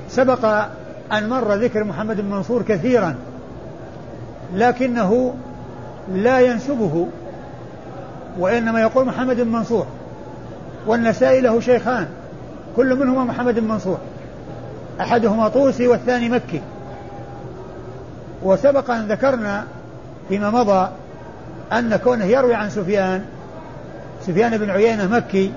سبق 0.10 0.46
أن 1.12 1.30
مر 1.30 1.54
ذكر 1.54 1.84
محمد 1.84 2.22
بن 2.22 2.30
منصور 2.30 2.62
كثيرا. 2.62 3.16
لكنه 4.54 5.34
لا 6.14 6.40
ينسبه 6.40 7.08
وإنما 8.40 8.82
يقول 8.82 9.06
محمد 9.06 9.42
بن 9.42 9.52
منصور. 9.52 9.86
والنسائي 10.88 11.42
له 11.42 11.60
شيخان 11.60 12.08
كل 12.76 12.96
منهما 12.96 13.24
محمد 13.24 13.60
بن 13.60 13.68
منصور. 13.68 13.98
أحدهما 15.02 15.48
طوسي 15.48 15.88
والثاني 15.88 16.30
مكي. 16.30 16.62
وسبق 18.44 18.92
أن 18.92 19.08
ذكرنا 19.08 19.66
فيما 20.30 20.50
مضى 20.50 20.90
أن 21.74 21.96
كونه 21.96 22.26
يروي 22.26 22.54
عن 22.54 22.70
سفيان 22.70 23.26
سفيان 24.28 24.58
بن 24.58 24.70
عيينة 24.70 25.08
مكي 25.08 25.52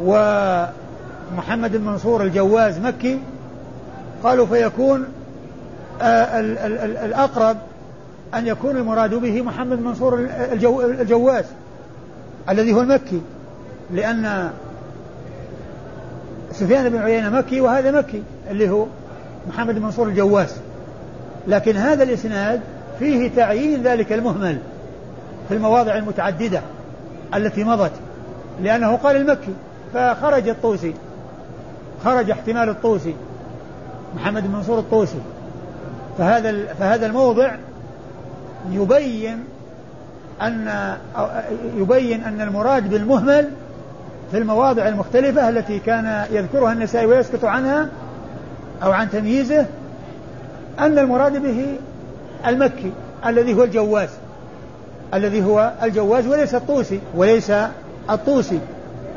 ومحمد 0.00 1.76
بن 1.76 1.84
منصور 1.84 2.22
الجواز 2.22 2.78
مكي 2.78 3.18
قالوا 4.24 4.46
فيكون 4.46 5.04
آه، 6.02 6.40
الأقرب 7.04 7.56
أن 8.34 8.46
يكون 8.46 8.76
المراد 8.76 9.14
به 9.14 9.42
محمد 9.42 9.78
منصور 9.78 10.28
الجو 10.52 10.80
الجواز 10.80 11.44
الذي 12.48 12.72
هو 12.72 12.80
المكي 12.80 13.20
لأن 13.90 14.50
سفيان 16.52 16.88
بن 16.88 16.98
عيينة 16.98 17.30
مكي 17.30 17.60
وهذا 17.60 17.90
مكي 17.90 18.22
اللي 18.50 18.70
هو 18.70 18.86
محمد 19.48 19.78
منصور 19.78 20.08
الجواز. 20.08 20.56
لكن 21.48 21.76
هذا 21.76 22.02
الإسناد 22.02 22.60
فيه 22.98 23.30
تعيين 23.36 23.82
ذلك 23.82 24.12
المهمل 24.12 24.58
في 25.48 25.54
المواضع 25.54 25.96
المتعددة. 25.96 26.60
التي 27.34 27.64
مضت 27.64 27.92
لأنه 28.62 28.96
قال 28.96 29.16
المكي 29.16 29.54
فخرج 29.94 30.48
الطوسي 30.48 30.94
خرج 32.04 32.30
احتمال 32.30 32.68
الطوسي 32.68 33.14
محمد 34.16 34.46
بن 34.46 34.52
منصور 34.52 34.78
الطوسي. 34.78 35.18
فهذا 36.18 36.74
فهذا 36.74 37.06
الموضع 37.06 37.54
يبين 38.70 39.44
أن 40.42 40.94
يبين 41.76 42.24
أن 42.24 42.40
المراد 42.40 42.90
بالمهمل 42.90 43.50
في 44.30 44.38
المواضع 44.38 44.88
المختلفة 44.88 45.48
التي 45.48 45.78
كان 45.78 46.24
يذكرها 46.30 46.72
النسائي 46.72 47.06
ويسكت 47.06 47.44
عنها 47.44 47.88
أو 48.82 48.92
عن 48.92 49.10
تمييزه 49.10 49.66
أن 50.78 50.98
المراد 50.98 51.42
به 51.42 51.76
المكي 52.46 52.92
الذي 53.26 53.54
هو 53.54 53.64
الجواز. 53.64 54.08
الذي 55.14 55.44
هو 55.44 55.72
الجواز 55.82 56.26
وليس 56.26 56.54
الطوسي 56.54 57.00
وليس 57.14 57.52
الطوسي. 58.10 58.58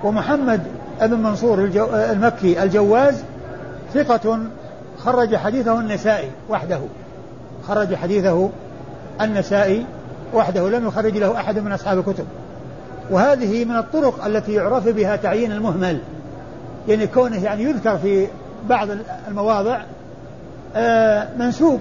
ومحمد 0.03 0.61
بن 1.01 1.19
منصور 1.19 1.59
الجو 1.59 1.85
المكي 1.85 2.63
الجواز 2.63 3.23
ثقة 3.93 4.39
خرج 4.97 5.35
حديثه 5.35 5.79
النسائي 5.79 6.29
وحده. 6.49 6.79
خرج 7.67 7.95
حديثه 7.95 8.49
النسائي 9.21 9.85
وحده 10.33 10.69
لم 10.69 10.87
يخرج 10.87 11.17
له 11.17 11.39
أحد 11.39 11.59
من 11.59 11.71
أصحاب 11.71 11.99
الكتب. 11.99 12.25
وهذه 13.11 13.65
من 13.65 13.75
الطرق 13.75 14.25
التي 14.25 14.53
يعرف 14.53 14.87
بها 14.87 15.15
تعيين 15.15 15.51
المهمل. 15.51 15.99
يعني 16.87 17.07
كونه 17.07 17.43
يعني 17.43 17.63
يذكر 17.63 17.97
في 17.97 18.27
بعض 18.69 18.87
المواضع 19.27 19.81
آه، 20.75 21.27
منسوب. 21.39 21.79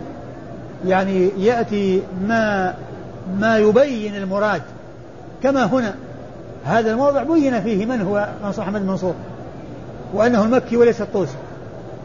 يعني 0.87 1.31
يأتي 1.39 2.03
ما 2.29 2.75
ما 3.41 3.59
يبين 3.59 4.17
المراد 4.17 4.63
كما 5.43 5.65
هنا. 5.65 5.95
هذا 6.65 6.91
الموضع 6.91 7.23
بين 7.23 7.63
فيه 7.63 7.87
من 7.87 8.01
هو 8.01 8.29
منصور 8.45 8.65
أحمد 8.65 8.81
المنصور 8.81 9.15
وأنه 10.15 10.45
المكي 10.45 10.77
وليس 10.77 11.01
الطوسي. 11.01 11.37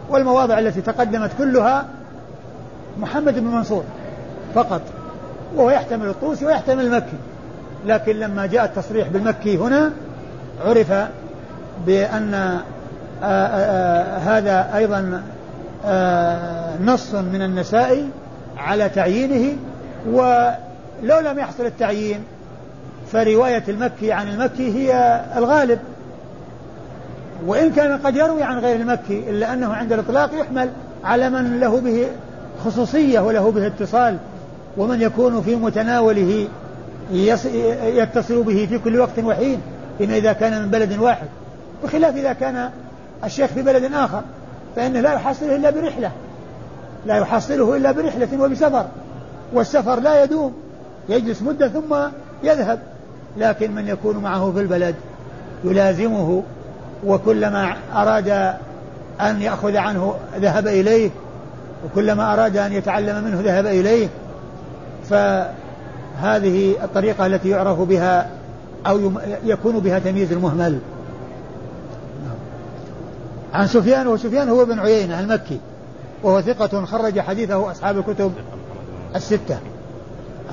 والمواضع 0.10 0.60
التي 0.60 0.82
تقدمت 0.82 1.32
كلها 1.38 1.86
محمد 3.00 3.40
بن 3.40 3.48
منصور 3.48 3.84
فقط 4.56 4.82
وهو 5.56 5.70
يحتمل 5.70 6.08
الطوسي 6.08 6.46
ويحتمل 6.46 6.86
المكي. 6.86 7.18
لكن 7.86 8.16
لما 8.16 8.46
جاء 8.46 8.66
التصريح 8.66 9.08
بالمكي 9.08 9.58
هنا 9.58 9.92
عرف 10.66 10.94
بأن 11.86 12.34
آآ 12.34 12.62
آه، 13.24 13.28
آآ 13.28 14.16
آه، 14.16 14.18
هذا 14.18 14.78
أيضا 14.78 15.22
آه، 15.86 16.78
نص 16.82 17.14
من 17.14 17.42
النسائي 17.42 18.10
على 18.58 18.90
تعيينه 18.90 19.58
ولو 21.04 21.20
لم 21.20 21.40
يحصل 21.40 21.66
التعيين 21.66 22.24
فرواية 23.12 23.64
المكي 23.68 24.12
عن 24.12 24.28
المكي 24.28 24.74
هي 24.74 25.22
الغالب. 25.38 25.80
وإن 27.46 27.72
كان 27.72 27.98
قد 27.98 28.16
يروي 28.16 28.44
عن 28.44 28.60
غير 28.60 28.76
المكي 28.76 29.30
إلا 29.30 29.54
أنه 29.54 29.74
عند 29.74 29.94
الإطلاق 29.94 30.30
يحمل 30.34 30.70
على 31.04 31.30
من 31.30 31.60
له 31.60 31.80
به 31.80 32.08
خصوصية 32.66 33.20
وله 33.20 33.52
به 33.52 33.68
اتصال 33.68 34.18
ومن 34.78 35.02
يكون 35.02 35.42
في 35.42 35.56
متناوله 35.56 36.48
يتصل 37.84 38.44
به 38.44 38.68
في 38.70 38.80
كل 38.80 39.00
وقت 39.00 39.20
وحين 39.20 39.62
فيما 39.98 40.18
إذا 40.18 40.34
كان 40.34 40.62
من 40.62 40.68
بلد 40.68 41.00
واحد. 41.00 41.28
بخلاف 41.84 42.16
إذا 42.16 42.34
كان 42.34 42.70
الشيخ 43.24 43.50
في 43.50 43.62
بلد 43.62 43.94
آخر 43.94 44.22
فإنه 44.76 45.00
لا 45.00 45.14
يحصله 45.14 45.56
إلا 45.56 45.70
برحلة. 45.70 46.12
لا 47.06 47.18
يحصله 47.18 47.78
إلا 47.78 47.92
برحلة 47.92 48.42
وبسفر. 48.42 48.86
والسفر 49.54 50.00
لا 50.00 50.24
يدوم. 50.24 50.54
يجلس 51.10 51.42
مدة 51.42 51.68
ثم 51.68 51.96
يذهب. 52.44 52.80
لكن 53.38 53.76
من 53.76 53.88
يكون 53.88 54.18
معه 54.18 54.52
في 54.52 54.60
البلد 54.60 54.96
يلازمه 55.64 56.44
وكلما 57.06 57.76
أراد 57.96 58.30
أن 59.22 59.42
يأخذ 59.42 59.78
عنه 59.78 60.16
ذهب 60.36 60.68
إليه 60.68 61.10
وكلما 61.86 62.34
أراد 62.34 62.58
أن 62.58 62.74
يتعلم 62.74 63.24
منه 63.24 63.42
ذهب 63.42 63.66
إليه. 63.66 64.08
فهذه 65.10 66.76
الطريقة 66.84 67.26
التي 67.26 67.50
يعرف 67.50 67.80
بها 67.80 68.30
أو 68.88 69.12
يكون 69.44 69.80
بها 69.80 70.00
تمييز 70.00 70.32
المهمل. 70.32 70.80
عن 73.54 73.68
سفيان 73.68 74.08
وسفيان 74.08 74.50
هو 74.50 74.66
بن 74.66 74.80
عيينة 74.80 75.20
المكي 75.20 75.60
وهو 76.24 76.42
ثقة 76.42 76.86
خرج 76.86 77.20
حديثه 77.20 77.72
أصحاب 77.72 77.98
الكتب 77.98 78.32
الستة. 79.16 79.58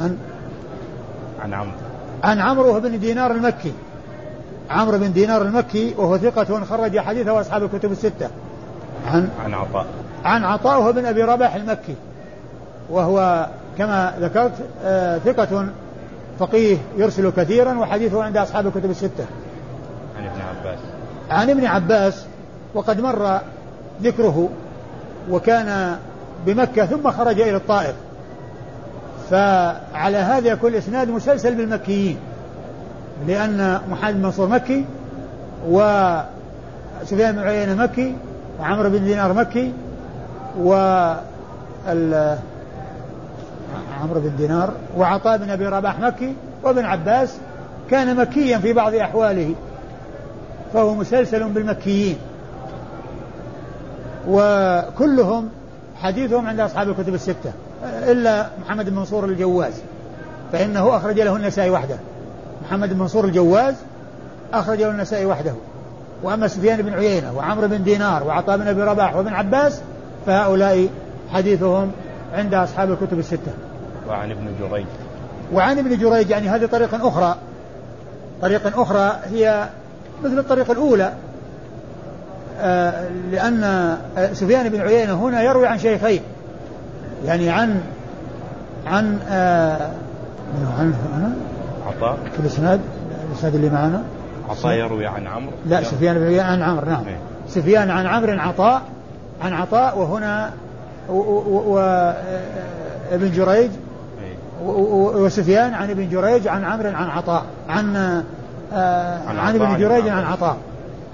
عن 0.01 0.19
عن 1.43 1.55
عمرو. 1.55 1.77
عن 2.23 2.41
عمرو 2.41 2.81
بن 2.81 3.01
دينار 3.01 3.31
المكي. 3.31 3.73
عمرو 4.71 4.99
بن 4.99 5.13
دينار 5.13 5.43
المكي 5.43 5.95
وهو 5.99 6.19
ثقة 6.19 6.65
خرج 6.65 6.99
حديثه 6.99 7.41
أصحاب 7.41 7.63
الكتب 7.63 7.93
الستة. 7.93 8.29
عن 9.07 9.29
عن 9.45 9.55
عطاء. 9.55 9.87
عن 10.25 10.45
عطاء 10.45 10.81
وهو 10.81 10.93
بن 10.93 11.07
أبي 11.07 11.23
رباح 11.23 11.55
المكي. 11.55 11.95
وهو 12.91 13.47
كما 13.79 14.15
ذكرت 14.21 14.53
آه 14.85 15.19
ثقة 15.19 15.69
فقيه 16.39 16.79
يرسل 16.97 17.31
كثيرا 17.31 17.79
وحديثه 17.79 18.23
عند 18.25 18.37
أصحاب 18.37 18.67
الكتب 18.67 18.91
الستة. 18.91 19.27
عن 20.19 20.25
ابن 20.25 20.41
عباس. 20.41 20.79
عن 21.31 21.51
ابن 21.51 21.67
عباس 21.67 22.25
وقد 22.75 23.01
مر 23.01 23.41
ذكره 24.03 24.49
وكان 25.31 25.97
بمكة 26.47 26.87
ثم 26.87 27.11
خرج 27.11 27.41
إلى 27.41 27.57
الطائف. 27.57 27.95
فعلى 29.31 30.17
هذا 30.17 30.49
يكون 30.49 30.71
الإسناد 30.71 31.09
مسلسل 31.09 31.55
بالمكيين 31.55 32.19
لأن 33.27 33.81
محمد 33.91 34.15
بن 34.15 34.23
منصور 34.23 34.49
مكي 34.49 34.85
وسفيان 35.69 37.33
بن 37.33 37.39
عيينة 37.39 37.75
مكي 37.75 38.15
وعمرو 38.61 38.91
بن 38.91 39.05
دينار 39.05 39.33
مكي 39.33 39.73
و 40.59 40.75
عمرو 44.01 44.21
بن 44.21 44.37
دينار 44.37 44.73
وعطاء 44.97 45.39
بن 45.39 45.51
أبي 45.51 45.67
رباح 45.67 46.01
مكي 46.01 46.35
وابن 46.63 46.85
عباس 46.85 47.37
كان 47.91 48.17
مكيا 48.17 48.59
في 48.59 48.73
بعض 48.73 48.95
أحواله 48.95 49.55
فهو 50.75 50.95
مسلسل 50.95 51.49
بالمكيين. 51.49 52.17
وكلهم 54.29 55.49
حديثهم 56.03 56.47
عند 56.47 56.61
أصحاب 56.61 56.89
الكتب 56.89 57.15
الستة 57.15 57.53
إلا 57.85 58.49
محمد 58.65 58.91
بن 58.91 58.97
منصور 58.97 59.25
الجواز 59.25 59.73
فإنه 60.53 60.97
أخرج 60.97 61.21
له 61.21 61.37
النسائي 61.37 61.71
وحده. 61.71 61.97
محمد 62.63 62.93
بن 62.93 62.99
منصور 62.99 63.25
الجواز 63.25 63.75
أخرج 64.53 64.83
له 64.83 64.91
النسائي 64.91 65.27
وحده. 65.27 65.53
وأما 66.23 66.49
سفيان 66.49 66.83
بن 66.83 66.95
عيينة 66.95 67.33
وعمرو 67.37 67.69
بن 67.69 67.83
دينار 67.83 68.25
وعطاء 68.25 68.57
بن 68.57 68.69
أبي 68.69 68.83
رباح 68.83 69.17
وابن 69.17 69.33
عباس 69.33 69.81
فهؤلاء 70.27 70.89
حديثهم 71.33 71.93
عند 72.35 72.55
أصحاب 72.55 72.91
الكتب 72.91 73.19
الستة. 73.19 73.53
وعن 74.09 74.31
ابن 74.31 74.49
جريج. 74.61 74.87
وعن 75.53 75.79
ابن 75.79 75.99
جريج 75.99 76.31
يعني 76.31 76.49
هذه 76.49 76.67
طريقة 76.67 77.09
أخرى. 77.09 77.35
طريقة 78.43 78.83
أخرى 78.83 79.19
هي 79.25 79.69
مثل 80.25 80.39
الطريقة 80.39 80.73
الأولى. 80.73 81.13
لأن 83.33 83.65
آه، 83.65 84.33
سفيان 84.33 84.69
بن 84.69 84.81
عيينة 84.81 85.15
هنا 85.15 85.43
يروي 85.43 85.67
عن 85.67 85.79
شيخين 85.79 86.21
يعني 87.25 87.51
عن 87.51 87.81
عن 88.87 89.19
آه 89.29 89.91
عن 90.79 90.95
هنا 90.95 91.33
عطاء. 91.87 92.19
في 92.33 92.41
الإسناد 92.41 92.81
الإسناد 93.31 93.55
اللي 93.55 93.71
معنا. 93.71 94.03
عطاء 94.49 94.75
يروي 94.75 95.07
عن 95.07 95.27
عمرو. 95.27 95.53
لا 95.67 95.83
سفيان 95.83 96.19
بن 96.19 96.27
عيينة 96.27 96.43
عن 96.43 96.63
عمرو 96.63 96.87
نعم. 96.91 97.05
إيه. 97.07 97.19
سفيان 97.49 97.91
عن 97.91 98.07
عمرو 98.07 98.41
عطاء 98.41 98.83
عن 99.43 99.53
عطاء 99.53 99.99
وهنا 99.99 100.51
وابن 101.09 102.13
جريج. 103.11 103.71
إيه. 104.23 104.37
وسفيان 105.17 105.75
عن 105.75 105.91
ابن 105.91 106.09
جريج 106.09 106.49
عن 106.49 106.65
عمرو 106.65 106.89
عن 106.89 107.11
عطاء. 107.11 107.45
عن 107.69 107.97
آه، 108.73 109.19
عن 109.29 109.39
عن 109.39 109.55
ابن 109.55 109.67
عن 109.67 109.81
جريج. 109.81 110.09
عن 110.09 110.25
عطاء. 110.25 110.57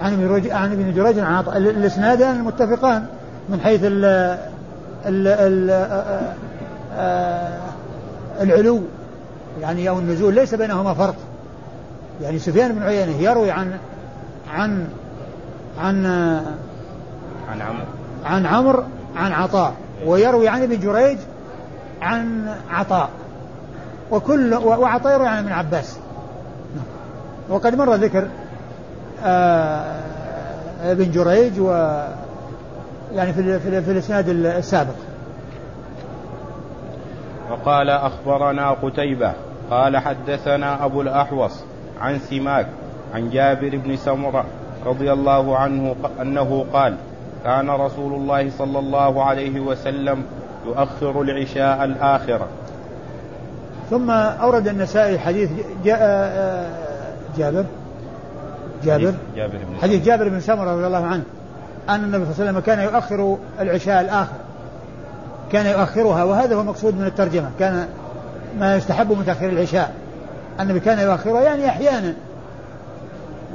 عن 0.01 0.13
ابن 0.13 0.29
جريج 0.29 0.51
عن 0.51 0.73
ابن 0.73 0.95
جريج 0.95 1.19
عن 1.19 1.35
عطاء. 1.35 1.57
ال- 1.57 1.69
الاسنادان 1.69 2.43
متفقان 2.45 3.07
من 3.49 3.61
حيث 3.61 3.81
ال 3.85 4.05
ال 5.07 5.29
ال 5.29 5.71
العلو 8.41 8.81
يعني 9.61 9.89
أو 9.89 9.99
النزول 9.99 10.35
ليس 10.35 10.55
بينهما 10.55 10.95
فرق. 10.95 11.15
يعني 12.23 12.39
سفيان 12.39 12.73
بن 12.73 12.83
عيينة 12.83 13.17
يروي 13.17 13.51
عن 13.51 13.73
عن 14.51 14.87
عن 15.81 16.07
عن 17.51 17.61
عمرو. 17.61 17.85
عن 18.25 18.47
عمرو 18.47 18.83
عن 19.17 19.33
عطاء. 19.33 19.75
ويروي 20.07 20.49
عن 20.49 20.63
ابن 20.63 20.81
جريج 20.81 21.19
عن 22.03 22.55
عطاء. 22.71 23.09
وكل 24.11 24.55
وعطاء 24.55 25.13
يروي 25.15 25.29
عن 25.29 25.39
ابن 25.39 25.53
عباس. 25.53 25.97
وقد 27.49 27.75
مر 27.75 27.95
ذكر 27.95 28.29
ابن 30.83 31.11
جريج 31.11 31.61
و 31.61 31.71
يعني 33.13 33.33
في 33.33 33.59
في, 33.59 33.83
في 33.83 33.91
الإسناد 33.91 34.29
السابق. 34.29 34.95
وقال 37.51 37.91
أخبرنا 37.91 38.71
قتيبة 38.71 39.33
قال 39.71 39.97
حدثنا 39.97 40.85
أبو 40.85 41.03
الأحوص 41.03 41.65
عن 42.01 42.19
سماك 42.19 42.67
عن 43.15 43.31
جابر 43.31 43.77
بن 43.77 43.97
سمرة 43.97 44.45
رضي 44.87 45.13
الله 45.13 45.59
عنه 45.59 45.97
أنه 46.21 46.67
قال 46.73 46.97
كان 47.45 47.71
رسول 47.71 48.13
الله 48.13 48.51
صلى 48.51 48.79
الله 48.79 49.25
عليه 49.25 49.61
وسلم 49.61 50.25
يؤخر 50.67 51.23
العشاء 51.23 51.85
الآخرة 51.85 52.49
ثم 53.91 54.11
أورد 54.11 54.69
النسائي 54.69 55.19
حديث 55.19 55.51
جا 55.85 55.97
آه، 56.01 56.71
جابر. 57.39 57.65
جابر؟ 58.85 59.05
حديث 59.05 59.15
جابر 59.37 59.57
بن 59.57 59.77
حديث 59.83 60.05
جابر 60.05 60.29
بن 60.29 60.41
سمرة 60.41 60.75
رضي 60.75 60.87
الله 60.87 61.07
عنه 61.07 61.23
أن 61.89 62.05
النبي 62.05 62.25
صلى 62.25 62.33
الله 62.33 62.41
عليه 62.41 62.51
وسلم 62.51 62.61
كان 62.61 62.79
يؤخر 62.79 63.39
العشاء 63.61 64.01
الآخر. 64.01 64.37
كان 65.53 65.67
يؤخرها 65.67 66.25
وهذا 66.25 66.57
هو 66.57 66.61
المقصود 66.61 66.99
من 66.99 67.07
الترجمة. 67.07 67.51
كان 67.59 67.89
ما 68.59 68.77
يستحب 68.77 69.13
من 69.13 69.27
تأخير 69.27 69.51
العشاء. 69.51 69.95
النبي 70.61 70.81
كان 70.81 70.99
يؤخرها 70.99 71.43
يعني 71.43 71.69
أحيانا. 71.69 72.15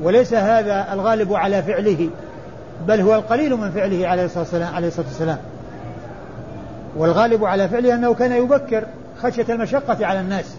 وليس 0.02 0.34
هذا 0.34 0.94
الغالب 0.94 1.34
على 1.34 1.64
فعله 1.64 2.10
بل 2.88 3.02
هو 3.02 3.16
القليل 3.16 3.56
من 3.56 3.72
فعله 3.72 4.08
عليه 4.08 4.26
الصلاة 4.26 4.44
والسلام 4.44 4.76
عليه 4.76 4.88
الصلاة 4.88 5.08
والسلام. 5.08 5.38
والغالب 6.98 7.46
على 7.46 7.70
فعله 7.70 7.96
أنه 7.96 8.14
كان 8.14 8.32
يبكر 8.32 8.84
خشية 9.24 9.46
المشقة 9.50 10.06
على 10.06 10.20
الناس. 10.20 10.56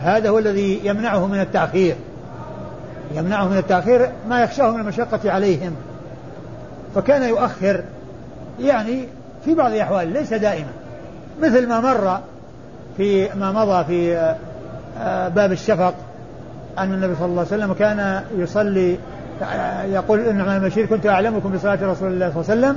هذا 0.00 0.28
هو 0.28 0.38
الذي 0.38 0.80
يمنعه 0.84 1.26
من 1.26 1.40
التأخير. 1.40 1.96
يمنعه 3.14 3.48
من 3.48 3.56
التأخير 3.56 4.08
ما 4.28 4.42
يخشاه 4.42 4.70
من 4.70 4.80
المشقة 4.80 5.30
عليهم. 5.30 5.72
فكان 6.94 7.22
يؤخر 7.22 7.84
يعني 8.60 9.04
في 9.44 9.54
بعض 9.54 9.72
الأحوال 9.72 10.12
ليس 10.12 10.34
دائما. 10.34 10.70
مثل 11.42 11.68
ما 11.68 11.80
مر 11.80 12.20
في 12.96 13.28
ما 13.34 13.52
مضى 13.52 13.84
في 13.84 14.16
آه، 15.00 15.28
باب 15.28 15.52
الشفق 15.52 15.94
أن 16.78 16.94
النبي 16.94 17.14
صلى 17.14 17.26
الله 17.26 17.46
عليه 17.52 17.62
وسلم 17.62 17.72
كان 17.72 18.22
يصلي 18.36 18.98
آه، 19.42 19.82
يقول 19.82 20.20
إنما 20.20 20.56
المشير 20.56 20.86
كنت 20.86 21.06
أعلمكم 21.06 21.52
بصلاة 21.52 21.78
رسول 21.82 22.12
الله 22.12 22.32
صلى 22.42 22.54
الله 22.54 22.66
عليه 22.66 22.76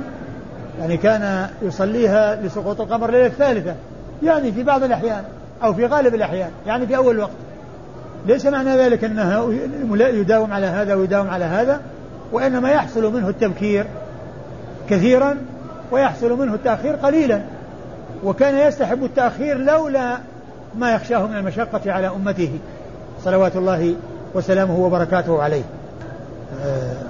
يعني 0.80 0.96
كان 0.96 1.48
يصليها 1.62 2.36
لسقوط 2.36 2.80
القمر 2.80 3.10
ليلة 3.10 3.26
الثالثة. 3.26 3.74
يعني 4.22 4.52
في 4.52 4.62
بعض 4.62 4.82
الأحيان 4.82 5.24
أو 5.62 5.74
في 5.74 5.86
غالب 5.86 6.14
الأحيان 6.14 6.50
يعني 6.66 6.86
في 6.86 6.96
أول 6.96 7.18
وقت. 7.18 7.30
ليس 8.26 8.46
معنى 8.46 8.76
ذلك 8.76 9.04
أنه 9.04 9.54
يداوم 9.92 10.52
على 10.52 10.66
هذا 10.66 10.94
ويداوم 10.94 11.30
على 11.30 11.44
هذا 11.44 11.80
وإنما 12.32 12.70
يحصل 12.70 13.12
منه 13.12 13.28
التبكير 13.28 13.86
كثيرا 14.90 15.36
ويحصل 15.90 16.38
منه 16.38 16.54
التأخير 16.54 16.96
قليلا. 16.96 17.42
وكان 18.24 18.68
يستحب 18.68 19.04
التأخير 19.04 19.58
لولا 19.58 20.18
ما 20.78 20.94
يخشاه 20.94 21.26
من 21.26 21.36
المشقة 21.36 21.92
على 21.92 22.08
أمته. 22.08 22.58
صلوات 23.24 23.56
الله 23.56 23.94
وسلامه 24.34 24.78
وبركاته 24.78 25.42
عليه. 25.42 25.62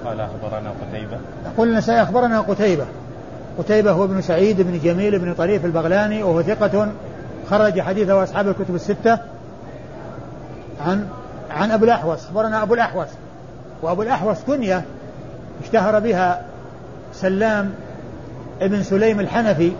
قال 0.04 0.20
أخبرنا 0.20 0.70
قتيبة. 0.82 1.18
يقول 1.54 1.68
النسائي 1.68 2.02
أخبرنا 2.02 2.40
قتيبة. 2.40 2.84
قتيبة 3.58 3.90
هو 3.90 4.04
ابن 4.04 4.20
سعيد 4.20 4.60
بن 4.60 4.80
جميل 4.84 5.18
بن 5.18 5.34
طريف 5.34 5.64
البغلاني 5.64 6.22
وهو 6.22 6.42
ثقة 6.42 6.88
خرج 7.50 7.80
حديثه 7.80 8.22
أصحاب 8.22 8.48
الكتب 8.48 8.74
الستة. 8.74 9.18
عن 10.86 11.08
عن 11.50 11.70
أبو 11.70 11.84
الأحوص. 11.84 12.24
أخبرنا 12.24 12.62
أبو 12.62 12.74
الأحوص. 12.74 13.08
وأبو 13.82 14.02
الأحوص 14.02 14.36
كنية 14.46 14.84
اشتهر 15.64 16.00
بها 16.00 16.42
سلام 17.14 17.74
ابن 18.60 18.82
سليم 18.82 19.20
الحنفي 19.20 19.72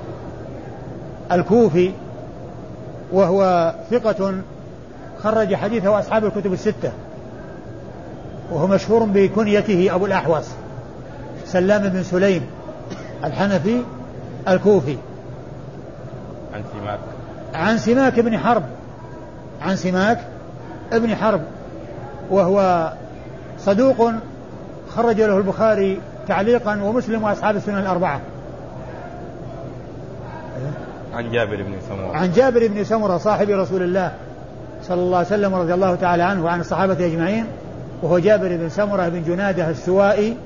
الكوفي 1.33 1.93
وهو 3.13 3.73
ثقة 3.91 4.35
خرج 5.23 5.55
حديثه 5.55 5.99
أصحاب 5.99 6.25
الكتب 6.25 6.53
الستة. 6.53 6.93
وهو 8.51 8.67
مشهور 8.67 9.05
بكنيته 9.05 9.95
أبو 9.95 10.07
الأحوص 10.07 10.47
سلام 11.47 11.83
بن 11.83 12.03
سليم 12.03 12.47
الحنفي 13.25 13.83
الكوفي. 14.49 14.97
عن 16.55 16.63
سماك. 16.73 16.99
عن 17.55 17.79
سماك 17.79 18.21
بن 18.21 18.39
حرب. 18.39 18.63
عن 19.63 19.77
سماك 19.77 20.19
ابن 20.93 21.17
حرب 21.17 21.41
وهو 22.31 22.93
صدوق 23.59 24.11
خرج 24.89 25.21
له 25.21 25.37
البخاري 25.37 26.01
تعليقا 26.29 26.83
ومسلم 26.83 27.23
وأصحاب 27.23 27.57
السنن 27.57 27.79
الأربعة. 27.79 28.21
عن 31.15 31.31
جابر 31.31 31.57
بن 31.63 31.75
سمرة. 31.89 32.17
عن 32.17 32.33
جابر 32.33 32.69
بن 32.69 32.85
سمرة 32.85 33.19
صاحب 33.19 33.51
رسول 33.51 33.83
الله 33.83 34.13
صلى 34.83 35.01
الله 35.01 35.17
عليه 35.17 35.27
وسلم 35.27 35.55
رضي 35.55 35.75
الله 35.75 35.95
تعالى 35.95 36.23
عنه 36.23 36.45
وعن 36.45 36.61
الصحابة 36.61 37.07
أجمعين 37.07 37.47
وهو 38.03 38.19
جابر 38.19 38.57
بن 38.57 38.69
سمرة 38.69 39.09
بن 39.09 39.23
جنادة 39.23 39.71
السوائي. 39.71 40.37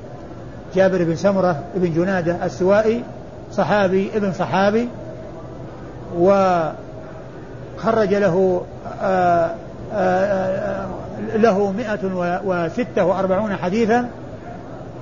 جابر 0.75 1.05
بن 1.05 1.17
سمرة 1.17 1.63
بن 1.75 1.93
جنادة 1.93 2.45
السوائي 2.45 3.03
صحابي 3.53 4.11
ابن 4.15 4.33
صحابي. 4.33 4.89
وخرج 6.19 6.75
له 8.15 8.63
آآ 9.03 9.51
له 11.37 11.73
مئة 11.73 11.99
وستة 12.45 13.05
وأربعون 13.05 13.57
حديثا. 13.57 14.09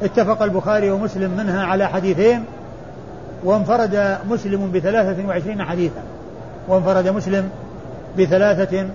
اتفق 0.03 0.43
البخاري 0.43 0.91
ومسلم 0.91 1.31
منها 1.31 1.65
على 1.65 1.89
حديثين. 1.89 2.45
وانفرد 3.45 4.19
مسلم 4.31 4.73
بثلاثة 4.75 5.29
وعشرين 5.29 5.63
حديثا. 5.63 6.03
وانفرد 6.69 7.09
مسلم 7.09 7.49
بثلاثة 8.19 8.87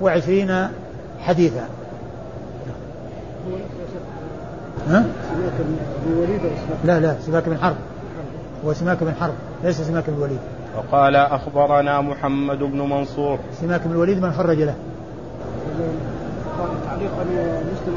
وعشرين 0.00 0.68
حديثا. 1.20 1.64
ها؟ 4.88 5.04
لا 6.84 7.00
لا 7.00 7.14
سماك 7.26 7.48
بن 7.48 7.58
حرب. 7.58 7.76
هو 8.64 8.72
سماك 8.72 9.02
بن 9.02 9.14
حرب 9.20 9.34
ليس 9.64 9.80
سماك 9.80 10.04
بن 10.08 10.16
الوليد. 10.16 10.38
وقال 10.76 11.16
أخبرنا 11.16 12.00
محمد 12.00 12.58
بن 12.58 12.78
منصور. 12.78 13.38
سماك 13.60 13.80
بن 13.84 13.92
الوليد 13.92 14.22
من 14.22 14.32
خرج 14.32 14.62
له. 14.62 14.74
تعليقا 16.86 17.24
مسلم 17.72 17.94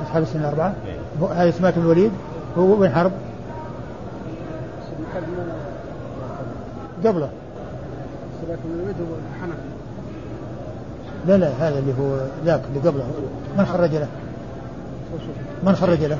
وأصحاب 0.00 0.22
السنة 0.22 0.40
الأربعة. 0.40 0.66
الأربعة. 0.68 0.74
إيه. 0.86 0.98
هو- 1.22 1.26
هذا 1.26 1.50
سماك 1.50 1.74
بن 1.74 1.82
الوليد. 1.82 2.10
هو 2.58 2.76
بن 2.76 2.90
حرب؟ 2.90 3.12
قبله. 7.04 7.28
سماك 8.46 8.58
بن 8.64 8.74
الوليد 8.80 8.96
هو 9.00 9.14
الحنفي 9.36 9.58
لا 11.26 11.36
لا 11.36 11.48
هذا 11.68 11.78
اللي 11.78 11.92
هو 12.00 12.26
ذاك 12.44 12.62
اللي 12.68 12.88
قبله. 12.88 13.04
من 13.58 13.64
خرج 13.64 13.90
له؟ 13.94 14.06
من 15.62 15.74
خرج 15.74 16.04
له؟ 16.04 16.18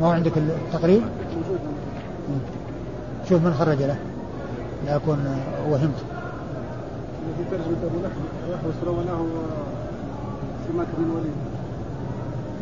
ما 0.00 0.06
هو 0.06 0.10
عندك 0.10 0.32
التقريب 0.36 1.02
شوف 3.28 3.42
من 3.42 3.54
خرج 3.54 3.82
له. 3.82 3.96
لا 4.86 4.96
أكون 4.96 5.18
وهمت 5.70 5.98
في 7.48 7.56
الاحوص 8.48 8.74
رواه 8.86 9.26
سماك 10.72 10.86
بن 10.98 11.04
الوليد 11.04 11.32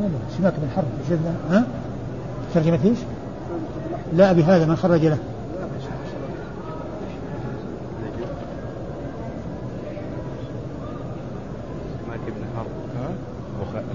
لا 0.00 0.04
لا 0.04 0.18
سماك 0.38 0.52
بن 0.58 0.68
حرب. 0.76 0.84
ها؟ 1.50 1.64
ترجمة 2.54 2.78
إيش؟ 2.84 2.98
لا 4.12 4.32
بهذا 4.32 4.66
من 4.66 4.76
خرج 4.76 5.06
له. 5.06 5.18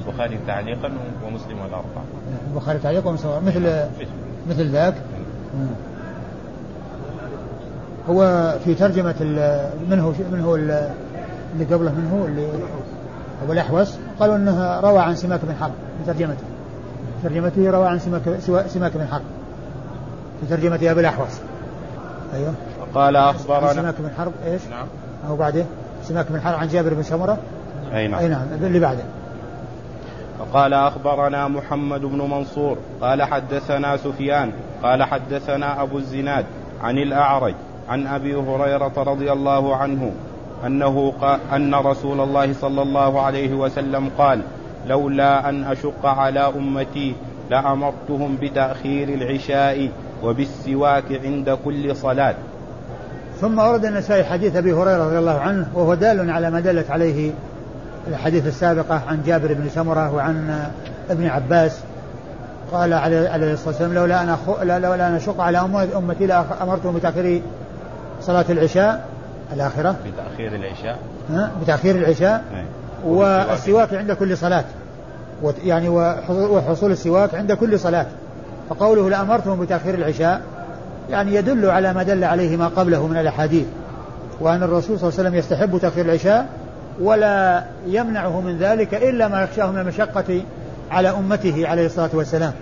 البخاري 0.07 0.39
تعليقا 0.47 0.91
ومسلم 1.25 1.59
والأربعة. 1.63 2.03
البخاري 2.51 2.79
تعليقا 2.79 3.09
ومسلم 3.09 3.45
مثل 3.45 3.85
مثل 4.49 4.69
ذاك. 4.69 4.93
هو 8.09 8.53
في 8.65 8.73
ترجمة 8.73 9.15
من 9.89 9.99
هو 9.99 10.11
من 10.31 10.41
هو 10.45 10.55
اللي 10.55 10.93
قبله 11.71 11.91
من 11.91 12.09
هو 12.13 12.25
اللي 12.25 12.49
أبو 13.43 13.53
الأحوص. 13.53 13.97
قالوا 14.19 14.35
أنه 14.35 14.79
روى 14.79 14.99
عن 14.99 15.15
سماك 15.15 15.39
بن 15.43 15.55
حرب 15.55 15.71
في 15.97 16.13
ترجمته. 16.13 16.43
ترجمته 17.23 17.71
روى 17.71 17.87
عن 17.87 17.99
سماك 17.99 18.21
سماك 18.67 18.97
بن 18.97 19.07
حرب. 19.07 19.23
في 20.41 20.47
ترجمة 20.55 20.75
أبي 20.91 20.99
الأحوص. 20.99 21.39
أيوه. 22.33 22.53
قال 22.95 23.15
أخبرنا 23.15 23.73
سماك 23.73 23.95
بن 23.99 24.09
حرب 24.17 24.31
إيش؟ 24.45 24.61
نعم. 24.71 24.87
أو 25.27 25.35
بعده. 25.35 25.65
سماك 26.03 26.25
بن 26.29 26.41
حرب 26.41 26.59
عن 26.59 26.67
جابر 26.67 26.93
بن 26.93 27.03
سمرة. 27.03 27.37
أي 27.93 28.07
نعم. 28.07 28.19
أي 28.19 28.27
نعم. 28.27 28.47
اللي 28.61 28.79
بعده. 28.79 29.03
قال 30.53 30.73
أخبرنا 30.73 31.47
محمد 31.47 32.01
بن 32.01 32.17
منصور. 32.17 32.77
قال 33.01 33.23
حدثنا 33.23 33.97
سفيان. 33.97 34.51
قال 34.83 35.03
حدثنا 35.03 35.81
أبو 35.81 35.97
الزناد 35.97 36.45
عن 36.81 36.97
الأعرج 36.97 37.55
عن 37.89 38.07
أبي 38.07 38.35
هريرة 38.35 38.93
رضي 38.97 39.31
الله 39.31 39.75
عنه 39.75 40.11
أنه 40.65 41.13
قال 41.21 41.39
أن 41.53 41.75
رسول 41.75 42.19
الله 42.21 42.53
صلى 42.53 42.81
الله 42.81 43.21
عليه 43.21 43.53
وسلم 43.53 44.09
قال 44.17 44.41
لولا 44.87 45.49
أن 45.49 45.63
أشق 45.63 46.05
على 46.05 46.39
أمتي 46.39 47.15
لأمرتهم 47.49 48.37
بتأخير 48.41 49.09
العشاء 49.09 49.89
وبالسواك 50.23 51.19
عند 51.23 51.57
كل 51.65 51.95
صلاة. 51.95 52.35
ثم 53.41 53.59
ورد 53.59 53.85
النسائي 53.85 54.23
حديث 54.23 54.55
أبي 54.55 54.73
هريرة 54.73 55.05
رضي 55.07 55.17
الله 55.17 55.39
عنه 55.39 55.67
وهو 55.73 55.93
دال 55.93 56.29
على 56.31 56.51
ما 56.51 56.59
دلت 56.59 56.91
عليه 56.91 57.31
الحديث 58.07 58.47
السابقة 58.47 59.01
عن 59.07 59.23
جابر 59.25 59.53
بن 59.53 59.69
سمرة 59.69 60.15
وعن 60.15 60.67
ابن 61.09 61.27
عباس. 61.27 61.79
قال 62.71 62.93
عليه 62.93 63.53
الصلاة 63.53 63.67
والسلام 63.67 63.93
لولا 63.93 64.23
أن 64.23 64.37
لولا 64.61 65.07
أن 65.07 65.15
أشق 65.15 65.41
على 65.41 65.57
أمتي 65.95 66.25
لأمرتهم 66.25 66.95
بتأخير 66.95 67.41
صلاة 68.21 68.45
العشاء 68.49 69.12
الآخرة؟ 69.53 69.95
بتأخير 70.13 70.55
العشاء. 70.55 70.99
ها؟ 71.29 71.51
بتأخير 71.61 71.95
العشاء؟ 71.95 72.43
أي. 72.55 72.65
والسواك 73.05 73.93
عند 73.93 74.11
كل 74.11 74.37
صلاة. 74.37 74.63
يعني 75.63 75.89
وحصول 76.29 76.91
السواك 76.91 77.35
عند 77.35 77.51
كل 77.51 77.79
صلاة. 77.79 78.05
فقوله 78.69 79.09
لأمرتهم 79.09 79.59
بتأخير 79.59 79.95
العشاء 79.95 80.41
يعني 81.09 81.35
يدل 81.35 81.69
على 81.69 81.93
ما 81.93 82.03
دل 82.03 82.23
عليه 82.23 82.57
ما 82.57 82.67
قبله 82.67 83.07
من 83.07 83.17
الأحاديث. 83.17 83.65
وأن 84.39 84.63
الرسول 84.63 84.99
صلى 84.99 85.09
الله 85.09 85.19
عليه 85.19 85.29
وسلم 85.29 85.35
يستحب 85.35 85.77
تأخير 85.77 86.05
العشاء 86.05 86.47
ولا 87.01 87.63
يمنعه 87.87 88.41
من 88.41 88.57
ذلك 88.57 88.93
إلا 88.93 89.27
ما 89.27 89.43
يخشاه 89.43 89.71
من 89.71 89.79
المشقة 89.79 90.41
على 90.91 91.09
أمته 91.09 91.67
عليه 91.67 91.85
الصلاة 91.85 92.09
والسلام. 92.13 92.53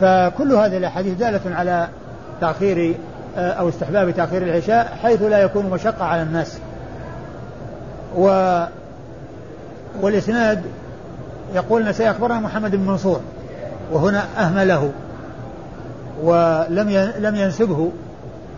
فكل 0.00 0.52
هذه 0.52 0.76
الأحاديث 0.76 1.14
دالة 1.14 1.56
على 1.56 1.88
تأخير 2.40 2.94
أو 3.36 3.68
استحباب 3.68 4.10
تأخير 4.10 4.42
العشاء 4.42 4.98
حيث 5.02 5.22
لا 5.22 5.38
يكون 5.38 5.70
مشقة 5.70 6.04
على 6.04 6.22
الناس. 6.22 6.58
و 8.16 8.26
والإسناد 10.00 10.62
يقول 11.54 11.94
سيخبرنا 11.94 12.40
محمد 12.40 12.76
بن 12.76 12.86
منصور 12.86 13.20
وهنا 13.92 14.24
أهمله 14.38 14.92
ولم 16.22 17.12
لم 17.18 17.36
ينسبه 17.36 17.92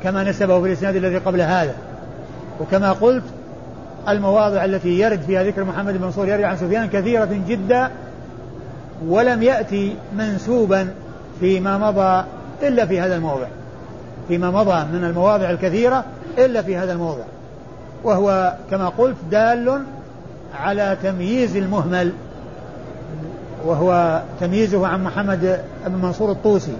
كما 0.02 0.24
نسبه 0.24 0.60
في 0.60 0.66
الإسناد 0.66 0.96
الذي 0.96 1.18
قبل 1.18 1.40
هذا. 1.40 1.74
وكما 2.60 2.92
قلت 2.92 3.24
المواضع 4.08 4.64
التي 4.64 4.98
يرد 4.98 5.20
فيها 5.20 5.42
ذكر 5.42 5.64
محمد 5.64 5.94
بن 5.94 6.04
منصور 6.04 6.28
يروي 6.28 6.44
عن 6.44 6.56
سفيان 6.56 6.88
كثيرة 6.88 7.28
جدا 7.48 7.90
ولم 9.06 9.42
يأتي 9.42 9.96
منسوبا 10.16 10.88
فيما 11.40 11.78
مضى 11.78 12.24
إلا 12.62 12.86
في 12.86 13.00
هذا 13.00 13.16
الموضع. 13.16 13.46
فيما 14.28 14.50
مضى 14.50 14.84
من 14.92 15.04
المواضع 15.04 15.50
الكثيرة 15.50 16.04
إلا 16.38 16.62
في 16.62 16.76
هذا 16.76 16.92
الموضع. 16.92 17.24
وهو 18.04 18.54
كما 18.70 18.88
قلت 18.88 19.16
دال 19.30 19.82
على 20.60 20.96
تمييز 21.02 21.56
المهمل 21.56 22.12
وهو 23.64 24.22
تمييزه 24.40 24.86
عن 24.86 25.04
محمد 25.04 25.60
بن 25.86 25.94
منصور 25.94 26.30
الطوسي. 26.30 26.76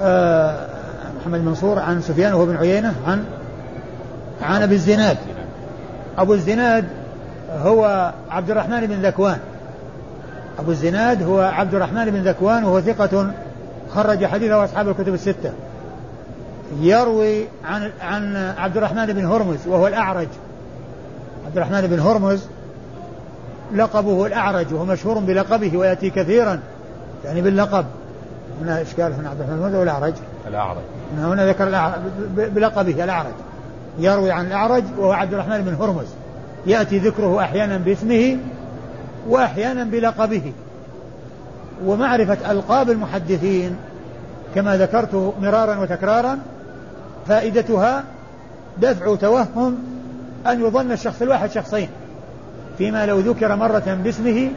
آه 0.00 0.66
محمد 1.20 1.40
منصور 1.40 1.78
عن 1.78 2.00
سفيان 2.00 2.32
وهو 2.32 2.46
بن 2.46 2.56
عيينة 2.56 2.94
عن 3.06 3.24
عن 4.42 4.62
أبي 4.62 4.74
الزناد. 4.74 5.16
أبو 6.18 6.34
الزناد 6.34 6.84
هو 7.62 8.12
عبد 8.30 8.50
الرحمن 8.50 8.86
بن 8.86 9.06
ذكوان. 9.06 9.38
أبو 10.58 10.70
الزناد 10.70 11.22
هو 11.22 11.40
عبد 11.40 11.74
الرحمن 11.74 12.10
بن 12.10 12.22
ذكوان 12.22 12.64
وهو 12.64 12.80
ثقة 12.80 13.30
خرج 13.94 14.24
حديثه 14.24 14.64
أصحاب 14.64 14.88
الكتب 14.88 15.14
الستة. 15.14 15.50
يروي 16.80 17.44
عن 17.64 17.90
عن 18.02 18.36
عبد 18.36 18.76
الرحمن 18.76 19.06
بن 19.06 19.26
هرمز 19.26 19.66
وهو 19.66 19.86
الأعرج. 19.86 20.28
عبد 21.46 21.56
الرحمن 21.56 21.80
بن 21.80 22.00
هرمز 22.00 22.46
لقبه 23.74 24.26
الأعرج 24.26 24.74
وهو 24.74 24.84
مشهور 24.84 25.18
بلقبه 25.18 25.76
ويأتي 25.76 26.10
كثيرا 26.10 26.60
يعني 27.24 27.40
باللقب. 27.42 27.84
هنا 28.62 28.82
إشكال 28.82 29.12
هنا 29.12 29.30
عبد 29.30 29.40
الرحمن 29.40 29.62
ولا 29.64 29.82
الأعرج؟ 29.82 30.14
الأعرج. 30.48 30.82
هنا, 31.16 31.28
هنا 31.32 31.46
ذكر 31.46 31.92
بلقبه 32.36 33.04
الأعرج. 33.04 33.34
يروي 33.98 34.30
عن 34.30 34.46
الأعرج 34.46 34.84
وهو 34.98 35.12
عبد 35.12 35.32
الرحمن 35.32 35.62
بن 35.62 35.74
هرمز. 35.74 36.06
يأتي 36.66 36.98
ذكره 36.98 37.40
أحيانا 37.40 37.76
باسمه 37.76 38.36
وأحيانا 39.28 39.84
بلقبه. 39.84 40.52
ومعرفة 41.84 42.50
ألقاب 42.50 42.90
المحدثين 42.90 43.76
كما 44.54 44.76
ذكرت 44.76 45.34
مرارا 45.40 45.78
وتكرارا 45.78 46.38
فائدتها 47.28 48.04
دفع 48.78 49.14
توهم 49.14 49.78
أن 50.46 50.60
يظن 50.60 50.92
الشخص 50.92 51.22
الواحد 51.22 51.50
شخصين 51.50 51.88
فيما 52.78 53.06
لو 53.06 53.18
ذكر 53.18 53.56
مرة 53.56 53.98
باسمه 54.04 54.50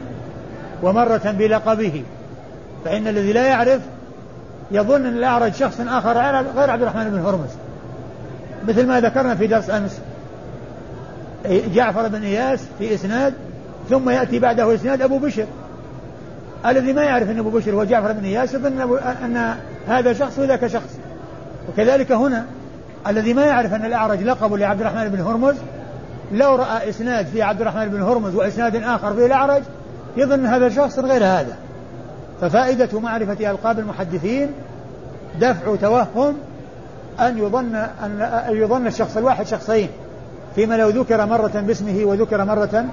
ومرة 0.82 1.34
بلقبه. 1.38 2.02
فإن 2.84 3.08
الذي 3.08 3.32
لا 3.32 3.46
يعرف 3.46 3.80
يظن 4.70 5.06
أن 5.06 5.16
الأعرج 5.16 5.54
شخص 5.54 5.80
آخر 5.80 6.12
غير 6.56 6.70
عبد 6.70 6.82
الرحمن 6.82 7.10
بن 7.10 7.18
هرمز. 7.18 7.50
مثل 8.68 8.86
ما 8.86 9.00
ذكرنا 9.00 9.34
في 9.34 9.46
درس 9.46 9.70
أمس. 9.70 10.00
جعفر 11.46 12.08
بن 12.08 12.22
إياس 12.22 12.60
في 12.78 12.94
إسناد 12.94 13.34
ثم 13.90 14.10
يأتي 14.10 14.38
بعده 14.38 14.74
إسناد 14.74 15.02
أبو 15.02 15.18
بشر. 15.18 15.46
الذي 16.66 16.92
ما 16.92 17.02
يعرف 17.02 17.30
أن 17.30 17.38
أبو 17.38 17.50
بشر 17.50 17.74
هو 17.74 17.84
جعفر 17.84 18.12
بن 18.12 18.24
إياس 18.24 18.54
يظن 18.54 18.98
أن 19.24 19.54
هذا 19.88 20.12
شخص 20.12 20.38
وذاك 20.38 20.66
شخص. 20.66 20.98
وكذلك 21.68 22.12
هنا 22.12 22.46
الذي 23.06 23.34
ما 23.34 23.44
يعرف 23.44 23.74
أن 23.74 23.84
الأعرج 23.84 24.22
لقب 24.22 24.54
لعبد 24.54 24.80
الرحمن 24.80 25.08
بن 25.08 25.20
هرمز 25.20 25.54
لو 26.32 26.54
رأى 26.54 26.88
إسناد 26.88 27.26
في 27.26 27.42
عبد 27.42 27.60
الرحمن 27.60 27.88
بن 27.88 28.02
هرمز 28.02 28.34
وإسناد 28.34 28.76
آخر 28.76 29.14
في 29.14 29.26
الأعرج 29.26 29.62
يظن 30.16 30.46
هذا 30.46 30.68
شخص 30.68 30.98
غير 30.98 31.24
هذا. 31.24 31.56
ففائدة 32.40 33.00
معرفة 33.00 33.50
ألقاب 33.50 33.78
المحدثين 33.78 34.50
دفع 35.40 35.76
توهم 35.76 36.36
أن 37.20 37.38
يظن 37.38 37.74
أن 37.74 38.46
يظن 38.50 38.86
الشخص 38.86 39.16
الواحد 39.16 39.46
شخصين 39.46 39.88
فيما 40.54 40.74
لو 40.74 40.88
ذكر 40.88 41.26
مرة 41.26 41.64
باسمه 41.66 42.04
وذكر 42.04 42.44
مرة 42.44 42.84